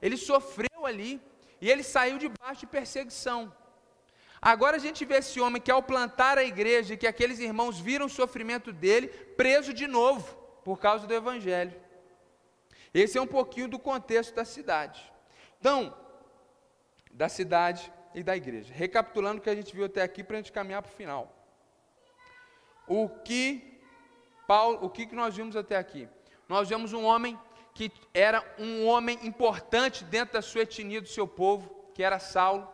[0.00, 1.20] ele sofreu ali,
[1.60, 3.52] e ele saiu debaixo de perseguição.
[4.40, 8.06] Agora a gente vê esse homem que, ao plantar a igreja, que aqueles irmãos viram
[8.06, 11.74] o sofrimento dele, preso de novo, por causa do evangelho.
[12.92, 15.12] Esse é um pouquinho do contexto da cidade.
[15.64, 15.96] Então,
[17.10, 18.70] da cidade e da igreja.
[18.74, 21.34] Recapitulando o que a gente viu até aqui para a gente caminhar para o final.
[22.86, 23.80] O que
[24.46, 26.06] Paulo, o que, que nós vimos até aqui?
[26.46, 27.40] Nós vemos um homem
[27.72, 32.68] que era um homem importante dentro da sua etnia, do seu povo, que era Saulo.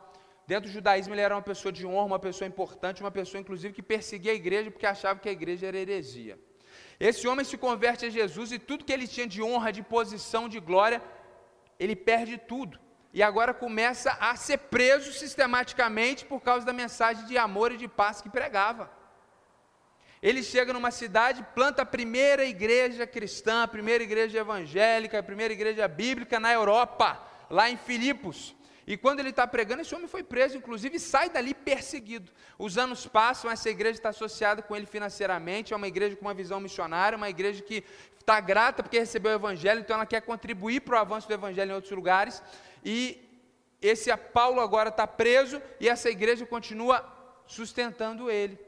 [0.45, 3.73] Dentro do judaísmo ele era uma pessoa de honra, uma pessoa importante, uma pessoa inclusive
[3.73, 6.37] que perseguia a igreja porque achava que a igreja era heresia.
[6.99, 10.49] Esse homem se converte a Jesus e tudo que ele tinha de honra, de posição,
[10.49, 11.01] de glória,
[11.81, 12.79] ele perde tudo.
[13.13, 17.89] E agora começa a ser preso sistematicamente por causa da mensagem de amor e de
[17.89, 18.89] paz que pregava.
[20.23, 25.55] Ele chega numa cidade, planta a primeira igreja cristã, a primeira igreja evangélica, a primeira
[25.55, 28.55] igreja bíblica na Europa, lá em Filipos.
[28.91, 32.33] E quando ele está pregando, esse homem foi preso, inclusive sai dali perseguido.
[32.59, 36.35] Os anos passam, essa igreja está associada com ele financeiramente, é uma igreja com uma
[36.35, 37.85] visão missionária, uma igreja que
[38.19, 41.71] está grata porque recebeu o evangelho, então ela quer contribuir para o avanço do evangelho
[41.71, 42.43] em outros lugares.
[42.85, 43.17] E
[43.81, 47.07] esse Paulo agora está preso e essa igreja continua
[47.47, 48.59] sustentando ele.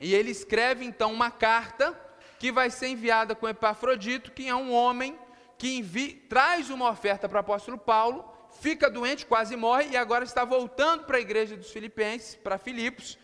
[0.00, 1.94] E ele escreve então uma carta
[2.38, 5.18] que vai ser enviada com Epafrodito, que é um homem
[5.58, 10.44] que traz uma oferta para o apóstolo Paulo, fica doente, quase morre e agora está
[10.44, 13.18] voltando para a igreja dos Filipenses, para Filipos,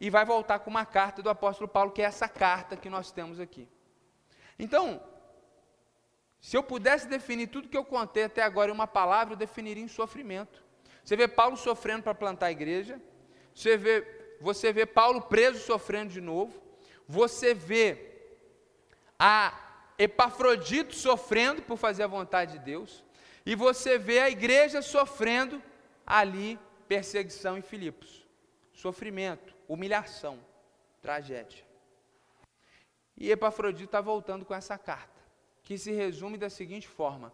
[0.00, 3.10] e vai voltar com uma carta do apóstolo Paulo, que é essa carta que nós
[3.10, 3.68] temos aqui.
[4.58, 5.02] Então,
[6.40, 9.82] se eu pudesse definir tudo que eu contei até agora em uma palavra, eu definiria
[9.82, 10.62] em sofrimento.
[11.02, 13.00] Você vê Paulo sofrendo para plantar a igreja,
[13.54, 16.60] você vê, você vê Paulo preso sofrendo de novo,
[17.06, 18.12] você vê
[19.18, 19.58] a
[19.98, 23.04] Epafrodito sofrendo por fazer a vontade de Deus,
[23.44, 25.62] e você vê a igreja sofrendo
[26.06, 28.26] ali perseguição em Filipos,
[28.72, 30.38] sofrimento, humilhação,
[31.02, 31.64] tragédia.
[33.16, 35.22] E Epafrodito está voltando com essa carta,
[35.62, 37.32] que se resume da seguinte forma: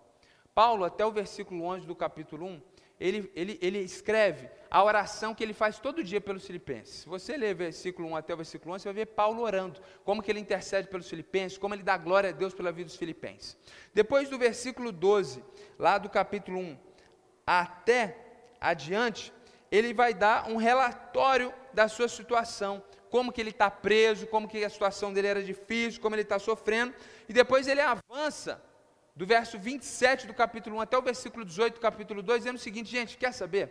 [0.55, 2.62] Paulo, até o versículo 11 do capítulo 1,
[3.01, 6.97] ele, ele, ele escreve a oração que ele faz todo dia pelos filipenses.
[7.01, 10.23] Se você ler versículo 1 até o versículo 11, você vai ver Paulo orando, como
[10.23, 13.57] que ele intercede pelos filipenses, como ele dá glória a Deus pela vida dos filipenses.
[13.94, 15.42] Depois do versículo 12,
[15.79, 16.79] lá do capítulo 1
[17.46, 18.17] até
[18.61, 19.33] adiante,
[19.73, 24.63] ele vai dar um relatório da sua situação, como que ele está preso, como que
[24.63, 26.94] a situação dele era difícil, como ele está sofrendo,
[27.29, 28.63] e depois ele avança
[29.21, 32.58] do verso 27 do capítulo 1 até o versículo 18 do capítulo 2, dizendo o
[32.58, 33.64] seguinte, gente, quer saber?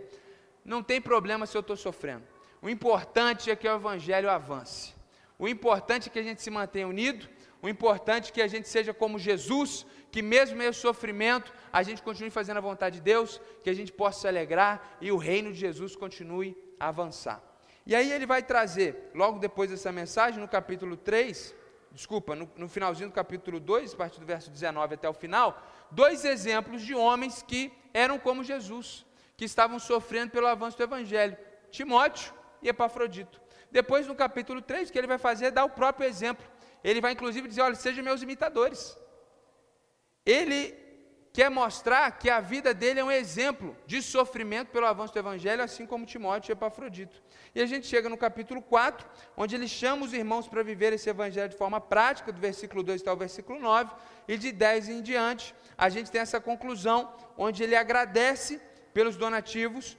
[0.64, 2.24] não tem problema se eu estou sofrendo.
[2.62, 4.94] O importante é que o Evangelho avance.
[5.40, 7.28] O importante é que a gente se mantenha unido.
[7.64, 12.04] O importante é que a gente seja como Jesus, que mesmo meio sofrimento, a gente
[12.04, 15.52] continue fazendo a vontade de Deus, que a gente possa se alegrar e o reino
[15.52, 17.44] de Jesus continue a avançar.
[17.88, 21.56] E aí ele vai trazer, logo depois dessa mensagem, no capítulo 3,
[21.92, 25.62] desculpa, no, no finalzinho do capítulo 2, a partir do verso 19 até o final,
[25.92, 31.38] dois exemplos de homens que eram como Jesus, que estavam sofrendo pelo avanço do Evangelho:
[31.72, 33.42] Timóteo e Epafrodito.
[33.72, 36.46] Depois, no capítulo 3, o que ele vai fazer é dar o próprio exemplo.
[36.84, 38.98] Ele vai, inclusive, dizer: Olha, sejam meus imitadores.
[40.26, 40.76] Ele
[41.32, 45.64] quer mostrar que a vida dele é um exemplo de sofrimento pelo avanço do Evangelho,
[45.64, 47.22] assim como Timóteo e Epafrodito.
[47.54, 49.08] E a gente chega no capítulo 4,
[49.38, 53.02] onde ele chama os irmãos para viver esse Evangelho de forma prática, do versículo 2
[53.02, 53.92] até o versículo 9,
[54.28, 58.62] e de 10 em diante, a gente tem essa conclusão, onde ele agradece
[58.94, 59.98] pelos donativos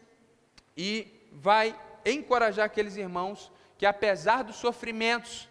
[0.76, 5.49] e vai encorajar aqueles irmãos que, apesar dos sofrimentos,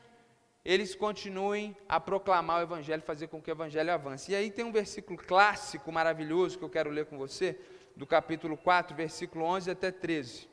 [0.63, 4.31] eles continuem a proclamar o Evangelho, fazer com que o Evangelho avance.
[4.31, 7.57] E aí tem um versículo clássico, maravilhoso, que eu quero ler com você,
[7.95, 10.49] do capítulo 4, versículo 11 até 13.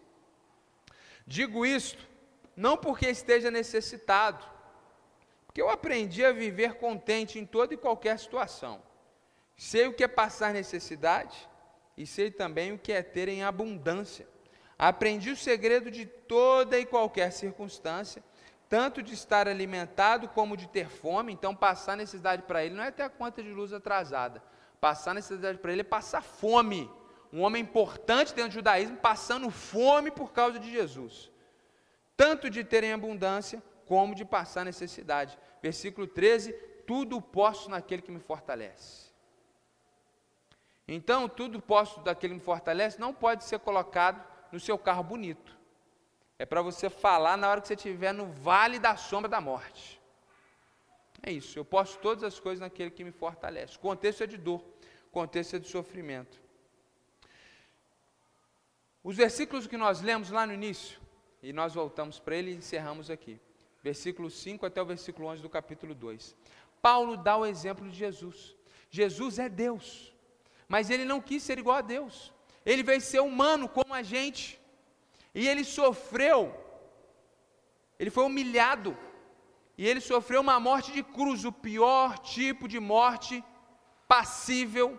[1.26, 2.06] Digo isto,
[2.56, 4.44] não porque esteja necessitado,
[5.46, 8.82] porque eu aprendi a viver contente em toda e qualquer situação.
[9.56, 11.48] Sei o que é passar necessidade
[11.96, 14.28] e sei também o que é ter em abundância.
[14.78, 18.22] Aprendi o segredo de toda e qualquer circunstância
[18.68, 22.90] tanto de estar alimentado como de ter fome, então passar necessidade para ele não é
[22.90, 24.42] ter a conta de luz atrasada.
[24.80, 26.90] Passar necessidade para ele é passar fome.
[27.32, 31.30] Um homem importante dentro do judaísmo passando fome por causa de Jesus.
[32.16, 35.38] Tanto de ter em abundância como de passar necessidade.
[35.62, 36.52] Versículo 13:
[36.86, 39.06] Tudo posso naquele que me fortalece.
[40.88, 45.55] Então, tudo posso daquele que me fortalece não pode ser colocado no seu carro bonito
[46.38, 50.00] é para você falar na hora que você estiver no vale da sombra da morte.
[51.22, 53.76] É isso, eu posso todas as coisas naquele que me fortalece.
[53.76, 54.62] O contexto é de dor,
[55.08, 56.40] o contexto é de sofrimento.
[59.02, 61.00] Os versículos que nós lemos lá no início,
[61.42, 63.40] e nós voltamos para ele e encerramos aqui.
[63.82, 66.34] Versículo 5 até o versículo 11 do capítulo 2.
[66.82, 68.56] Paulo dá o exemplo de Jesus.
[68.90, 70.12] Jesus é Deus,
[70.68, 72.32] mas ele não quis ser igual a Deus.
[72.64, 74.60] Ele veio ser humano como a gente.
[75.38, 76.50] E ele sofreu,
[77.98, 78.96] ele foi humilhado,
[79.76, 83.44] e ele sofreu uma morte de cruz, o pior tipo de morte
[84.08, 84.98] passível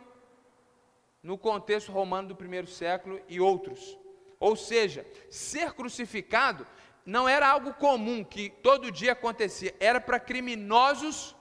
[1.23, 3.97] no contexto romano do primeiro século e outros.
[4.39, 6.67] Ou seja, ser crucificado
[7.03, 11.35] não era algo comum que todo dia acontecia, era para criminosos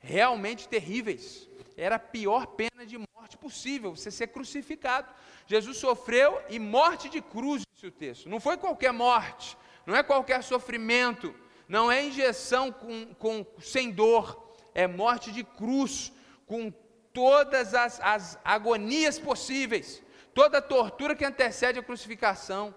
[0.00, 1.47] realmente terríveis.
[1.80, 5.08] Era a pior pena de morte possível, você ser crucificado.
[5.46, 8.28] Jesus sofreu e morte de cruz disse o texto.
[8.28, 9.56] Não foi qualquer morte,
[9.86, 11.32] não é qualquer sofrimento,
[11.68, 16.12] não é injeção com, com, sem dor, é morte de cruz,
[16.46, 16.72] com
[17.12, 20.02] todas as, as agonias possíveis,
[20.34, 22.74] toda a tortura que antecede a crucificação.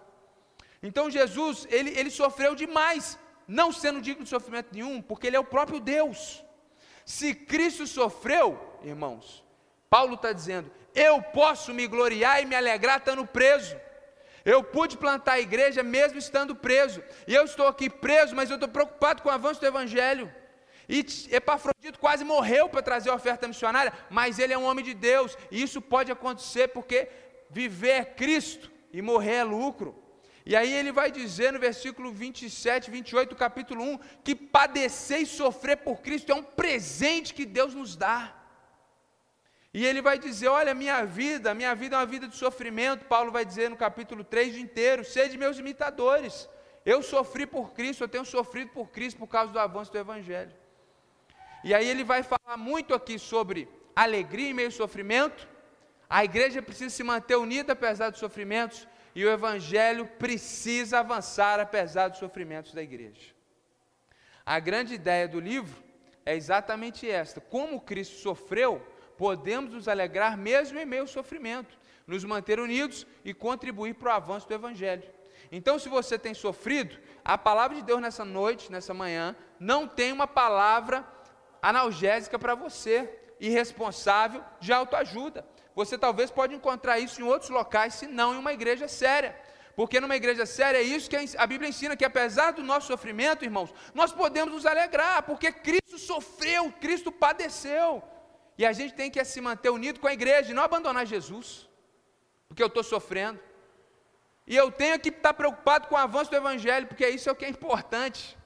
[0.83, 5.39] Então Jesus, ele, ele sofreu demais, não sendo digno de sofrimento nenhum, porque ele é
[5.39, 6.43] o próprio Deus.
[7.03, 9.43] Se Cristo sofreu, irmãos,
[9.89, 13.75] Paulo está dizendo, eu posso me gloriar e me alegrar estando preso.
[14.43, 17.03] Eu pude plantar a igreja mesmo estando preso.
[17.27, 20.33] E eu estou aqui preso, mas eu estou preocupado com o avanço do Evangelho.
[20.89, 24.93] E Epafrodito quase morreu para trazer a oferta missionária, mas ele é um homem de
[24.93, 25.37] Deus.
[25.51, 27.07] E isso pode acontecer porque
[27.49, 30.01] viver é Cristo e morrer é lucro.
[30.45, 35.25] E aí ele vai dizer no versículo 27, 28 do capítulo 1, que padecer e
[35.25, 38.40] sofrer por Cristo é um presente que Deus nos dá.
[39.73, 43.05] E ele vai dizer: Olha, minha vida, minha vida é uma vida de sofrimento.
[43.05, 46.49] Paulo vai dizer no capítulo 3 inteiro: Sede meus imitadores.
[46.85, 50.51] Eu sofri por Cristo, eu tenho sofrido por Cristo por causa do avanço do Evangelho.
[51.63, 55.47] E aí ele vai falar muito aqui sobre alegria em meio ao sofrimento.
[56.09, 58.87] A igreja precisa se manter unida apesar dos sofrimentos.
[59.13, 63.33] E o Evangelho precisa avançar apesar dos sofrimentos da igreja.
[64.45, 65.81] A grande ideia do livro
[66.25, 68.85] é exatamente esta: como Cristo sofreu
[69.21, 74.15] podemos nos alegrar mesmo em meio ao sofrimento, nos manter unidos e contribuir para o
[74.15, 75.07] avanço do Evangelho.
[75.51, 80.11] Então, se você tem sofrido, a palavra de Deus nessa noite, nessa manhã, não tem
[80.11, 81.07] uma palavra
[81.61, 85.45] analgésica para você, irresponsável de autoajuda.
[85.75, 89.39] Você talvez pode encontrar isso em outros locais, se não em uma igreja séria.
[89.75, 93.45] Porque numa igreja séria é isso que a Bíblia ensina, que apesar do nosso sofrimento,
[93.45, 98.01] irmãos, nós podemos nos alegrar, porque Cristo sofreu, Cristo padeceu.
[98.61, 101.67] E a gente tem que se manter unido com a igreja e não abandonar Jesus,
[102.47, 103.39] porque eu estou sofrendo.
[104.45, 107.35] E eu tenho que estar preocupado com o avanço do Evangelho, porque isso é o
[107.35, 108.37] que é importante.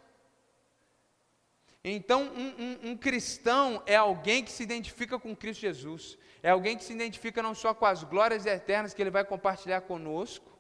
[1.84, 6.78] Então, um, um, um, cristão é alguém que se identifica com Cristo Jesus, é alguém
[6.78, 10.58] que se identifica não só com as glórias eternas que Ele vai compartilhar conosco,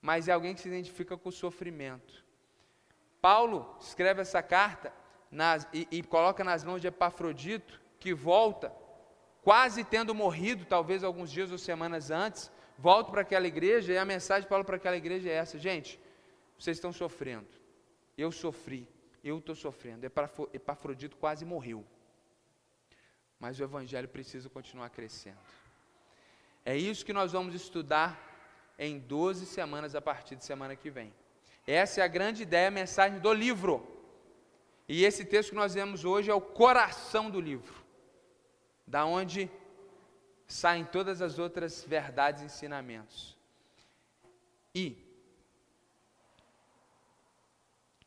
[0.00, 2.24] mas é alguém que se identifica com o sofrimento.
[3.20, 4.94] Paulo escreve essa carta
[5.30, 8.74] nas, e, e coloca nas mãos de Epafrodito, que volta,
[9.42, 14.04] quase tendo morrido, talvez alguns dias ou semanas antes, volta para aquela igreja e a
[14.04, 16.00] mensagem de Paulo para aquela igreja é essa: gente,
[16.58, 17.46] vocês estão sofrendo,
[18.18, 18.88] eu sofri,
[19.22, 20.04] eu estou sofrendo.
[20.52, 21.84] Epafrodito quase morreu.
[23.38, 25.38] Mas o Evangelho precisa continuar crescendo.
[26.64, 28.18] É isso que nós vamos estudar
[28.76, 31.14] em 12 semanas a partir de semana que vem.
[31.64, 33.86] Essa é a grande ideia, a mensagem do livro.
[34.88, 37.81] E esse texto que nós vemos hoje é o coração do livro,
[38.92, 39.50] da onde
[40.46, 43.38] saem todas as outras verdades e ensinamentos.
[44.74, 45.02] E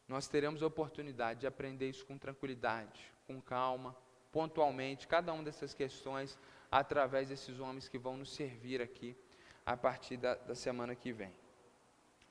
[0.08, 3.98] nós teremos a oportunidade de aprender isso com tranquilidade, com calma,
[4.32, 6.38] pontualmente, cada uma dessas questões,
[6.72, 9.18] através desses homens que vão nos servir aqui
[9.66, 11.34] a partir da, da semana que vem.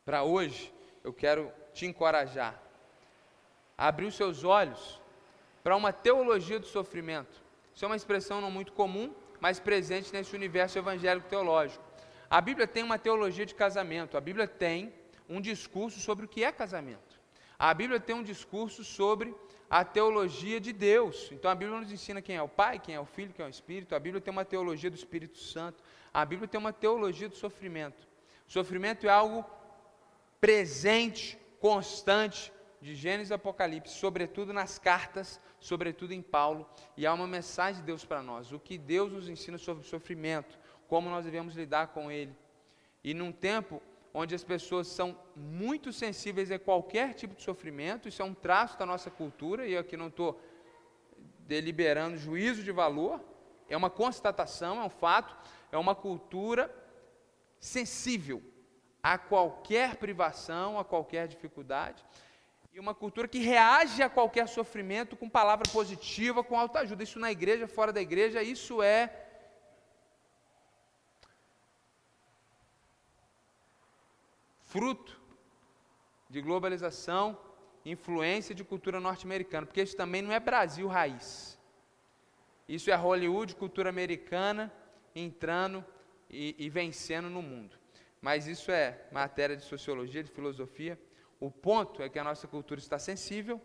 [0.04, 2.62] Para hoje, eu quero te encorajar
[3.76, 5.00] a abrir os seus olhos
[5.64, 7.43] para uma teologia do sofrimento.
[7.74, 11.84] Isso é uma expressão não muito comum, mas presente nesse universo evangélico teológico.
[12.30, 14.92] A Bíblia tem uma teologia de casamento, a Bíblia tem
[15.28, 17.20] um discurso sobre o que é casamento.
[17.58, 19.34] A Bíblia tem um discurso sobre
[19.68, 21.30] a teologia de Deus.
[21.32, 23.48] Então a Bíblia nos ensina quem é o Pai, quem é o Filho, quem é
[23.48, 23.94] o Espírito.
[23.94, 25.82] A Bíblia tem uma teologia do Espírito Santo.
[26.12, 28.06] A Bíblia tem uma teologia do sofrimento.
[28.48, 29.44] O sofrimento é algo
[30.40, 32.52] presente, constante,
[32.84, 36.68] de Gênesis e Apocalipse, sobretudo nas cartas, sobretudo em Paulo,
[36.98, 39.88] e há uma mensagem de Deus para nós, o que Deus nos ensina sobre o
[39.88, 42.36] sofrimento, como nós devemos lidar com ele.
[43.02, 43.80] E num tempo
[44.12, 48.78] onde as pessoas são muito sensíveis a qualquer tipo de sofrimento, isso é um traço
[48.78, 50.38] da nossa cultura, e eu aqui não estou
[51.38, 53.18] deliberando juízo de valor,
[53.66, 55.34] é uma constatação, é um fato,
[55.72, 56.70] é uma cultura
[57.58, 58.42] sensível
[59.02, 62.04] a qualquer privação, a qualquer dificuldade,
[62.74, 67.04] e uma cultura que reage a qualquer sofrimento com palavra positiva, com autoajuda.
[67.04, 69.28] Isso na igreja, fora da igreja, isso é
[74.64, 75.22] fruto
[76.28, 77.38] de globalização,
[77.84, 81.56] influência de cultura norte-americana, porque isso também não é Brasil raiz.
[82.68, 84.72] Isso é Hollywood, cultura americana,
[85.14, 85.84] entrando
[86.28, 87.78] e, e vencendo no mundo.
[88.20, 90.98] Mas isso é matéria de sociologia, de filosofia.
[91.40, 93.60] O ponto é que a nossa cultura está sensível,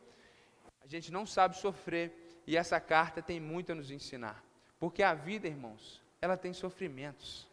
[0.83, 4.43] a gente não sabe sofrer, e essa carta tem muito a nos ensinar.
[4.79, 7.47] Porque a vida, irmãos, ela tem sofrimentos.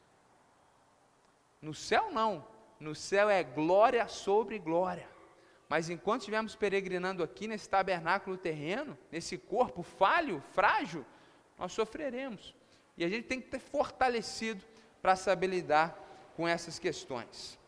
[1.60, 2.46] No céu, não,
[2.78, 5.08] no céu é glória sobre glória.
[5.68, 11.04] Mas enquanto estivermos peregrinando aqui nesse tabernáculo terreno, nesse corpo falho, frágil,
[11.58, 12.54] nós sofreremos.
[12.96, 14.64] E a gente tem que ter fortalecido
[15.02, 15.98] para saber lidar
[16.36, 17.58] com essas questões.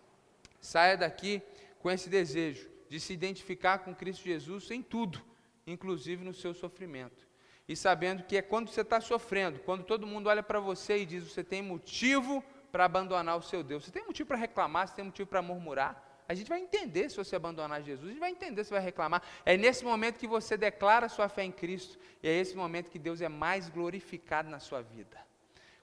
[0.61, 1.43] Saia daqui
[1.79, 5.21] com esse desejo de se identificar com Cristo Jesus em tudo,
[5.67, 7.27] inclusive no seu sofrimento.
[7.69, 11.07] E sabendo que é quando você está sofrendo, quando todo mundo olha para você e
[11.07, 13.85] diz: você tem motivo para abandonar o seu Deus.
[13.85, 16.05] Você tem motivo para reclamar, você tem motivo para murmurar.
[16.29, 19.23] A gente vai entender se você abandonar Jesus, a gente vai entender se vai reclamar.
[19.47, 22.99] É nesse momento que você declara sua fé em Cristo, e é esse momento que
[22.99, 25.19] Deus é mais glorificado na sua vida.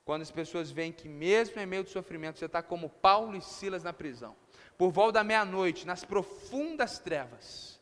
[0.03, 3.41] Quando as pessoas veem que, mesmo em meio do sofrimento, você está como Paulo e
[3.41, 4.35] Silas na prisão,
[4.77, 7.81] por volta da meia-noite, nas profundas trevas,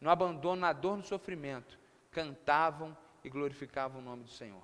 [0.00, 1.78] no abandono, na dor, no sofrimento,
[2.10, 4.62] cantavam e glorificavam o nome do Senhor.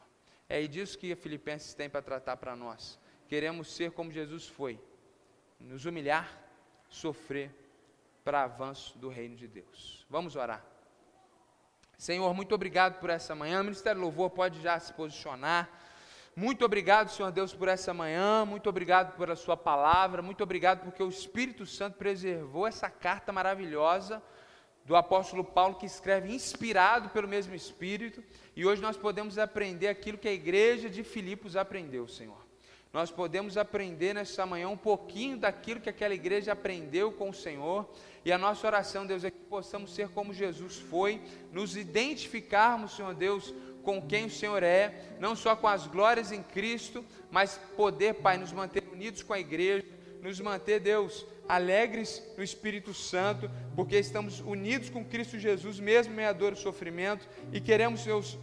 [0.49, 2.99] É disso que Filipenses tem para tratar para nós
[3.29, 4.81] queremos ser como Jesus foi,
[5.59, 6.31] nos humilhar,
[6.89, 7.51] sofrer
[8.25, 10.07] para avanço do reino de Deus.
[10.09, 10.65] Vamos orar.
[11.99, 13.61] Senhor, muito obrigado por essa manhã.
[13.61, 15.71] O Ministério Louvor pode já se posicionar.
[16.39, 18.45] Muito obrigado, Senhor Deus, por essa manhã.
[18.45, 20.20] Muito obrigado pela Sua palavra.
[20.20, 24.22] Muito obrigado porque o Espírito Santo preservou essa carta maravilhosa
[24.84, 28.22] do apóstolo Paulo, que escreve inspirado pelo mesmo Espírito.
[28.55, 32.47] E hoje nós podemos aprender aquilo que a igreja de Filipos aprendeu, Senhor
[32.97, 37.87] nós podemos aprender nessa manhã um pouquinho daquilo que aquela igreja aprendeu com o Senhor.
[38.24, 41.20] E a nossa oração, Deus, é que possamos ser como Jesus foi,
[41.53, 43.55] nos identificarmos, Senhor Deus,
[43.87, 48.37] com quem o Senhor é, não só com as glórias em Cristo, mas poder, Pai,
[48.37, 49.87] nos manter unidos com a igreja,
[50.20, 56.34] nos manter, Deus, alegres no Espírito Santo, porque estamos unidos com Cristo Jesus, mesmo em
[56.34, 58.37] dor e sofrimento, e queremos, Deus,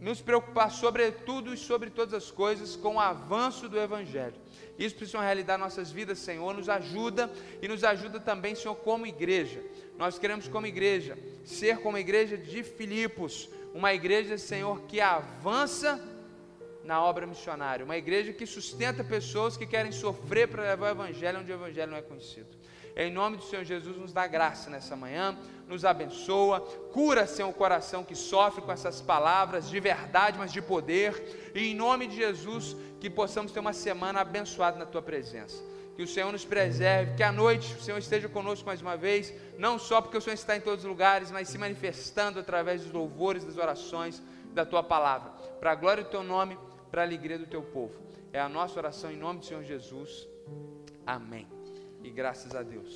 [0.00, 4.36] nos preocupar sobretudo e sobre todas as coisas com o avanço do Evangelho.
[4.78, 7.30] Isso precisa realidade nossas vidas, Senhor, nos ajuda
[7.60, 9.60] e nos ajuda também, Senhor, como igreja.
[9.98, 16.00] Nós queremos, como igreja, ser como a igreja de Filipos, uma igreja, Senhor, que avança
[16.84, 21.40] na obra missionária, uma igreja que sustenta pessoas que querem sofrer para levar o Evangelho
[21.40, 22.48] onde o Evangelho não é conhecido.
[22.96, 25.38] Em nome do Senhor Jesus, nos dá graça nessa manhã,
[25.68, 26.60] nos abençoa,
[26.92, 31.70] cura, Senhor, o coração que sofre com essas palavras de verdade, mas de poder, e
[31.70, 35.62] em nome de Jesus, que possamos ter uma semana abençoada na Tua presença.
[35.98, 39.34] Que o Senhor nos preserve, que à noite o Senhor esteja conosco mais uma vez,
[39.58, 42.92] não só porque o Senhor está em todos os lugares, mas se manifestando através dos
[42.92, 44.22] louvores, das orações,
[44.54, 46.56] da Tua palavra, para a glória do Teu nome,
[46.88, 48.00] para a alegria do Teu povo.
[48.32, 50.28] É a nossa oração em nome do Senhor Jesus.
[51.04, 51.48] Amém.
[52.00, 52.94] E graças a Deus.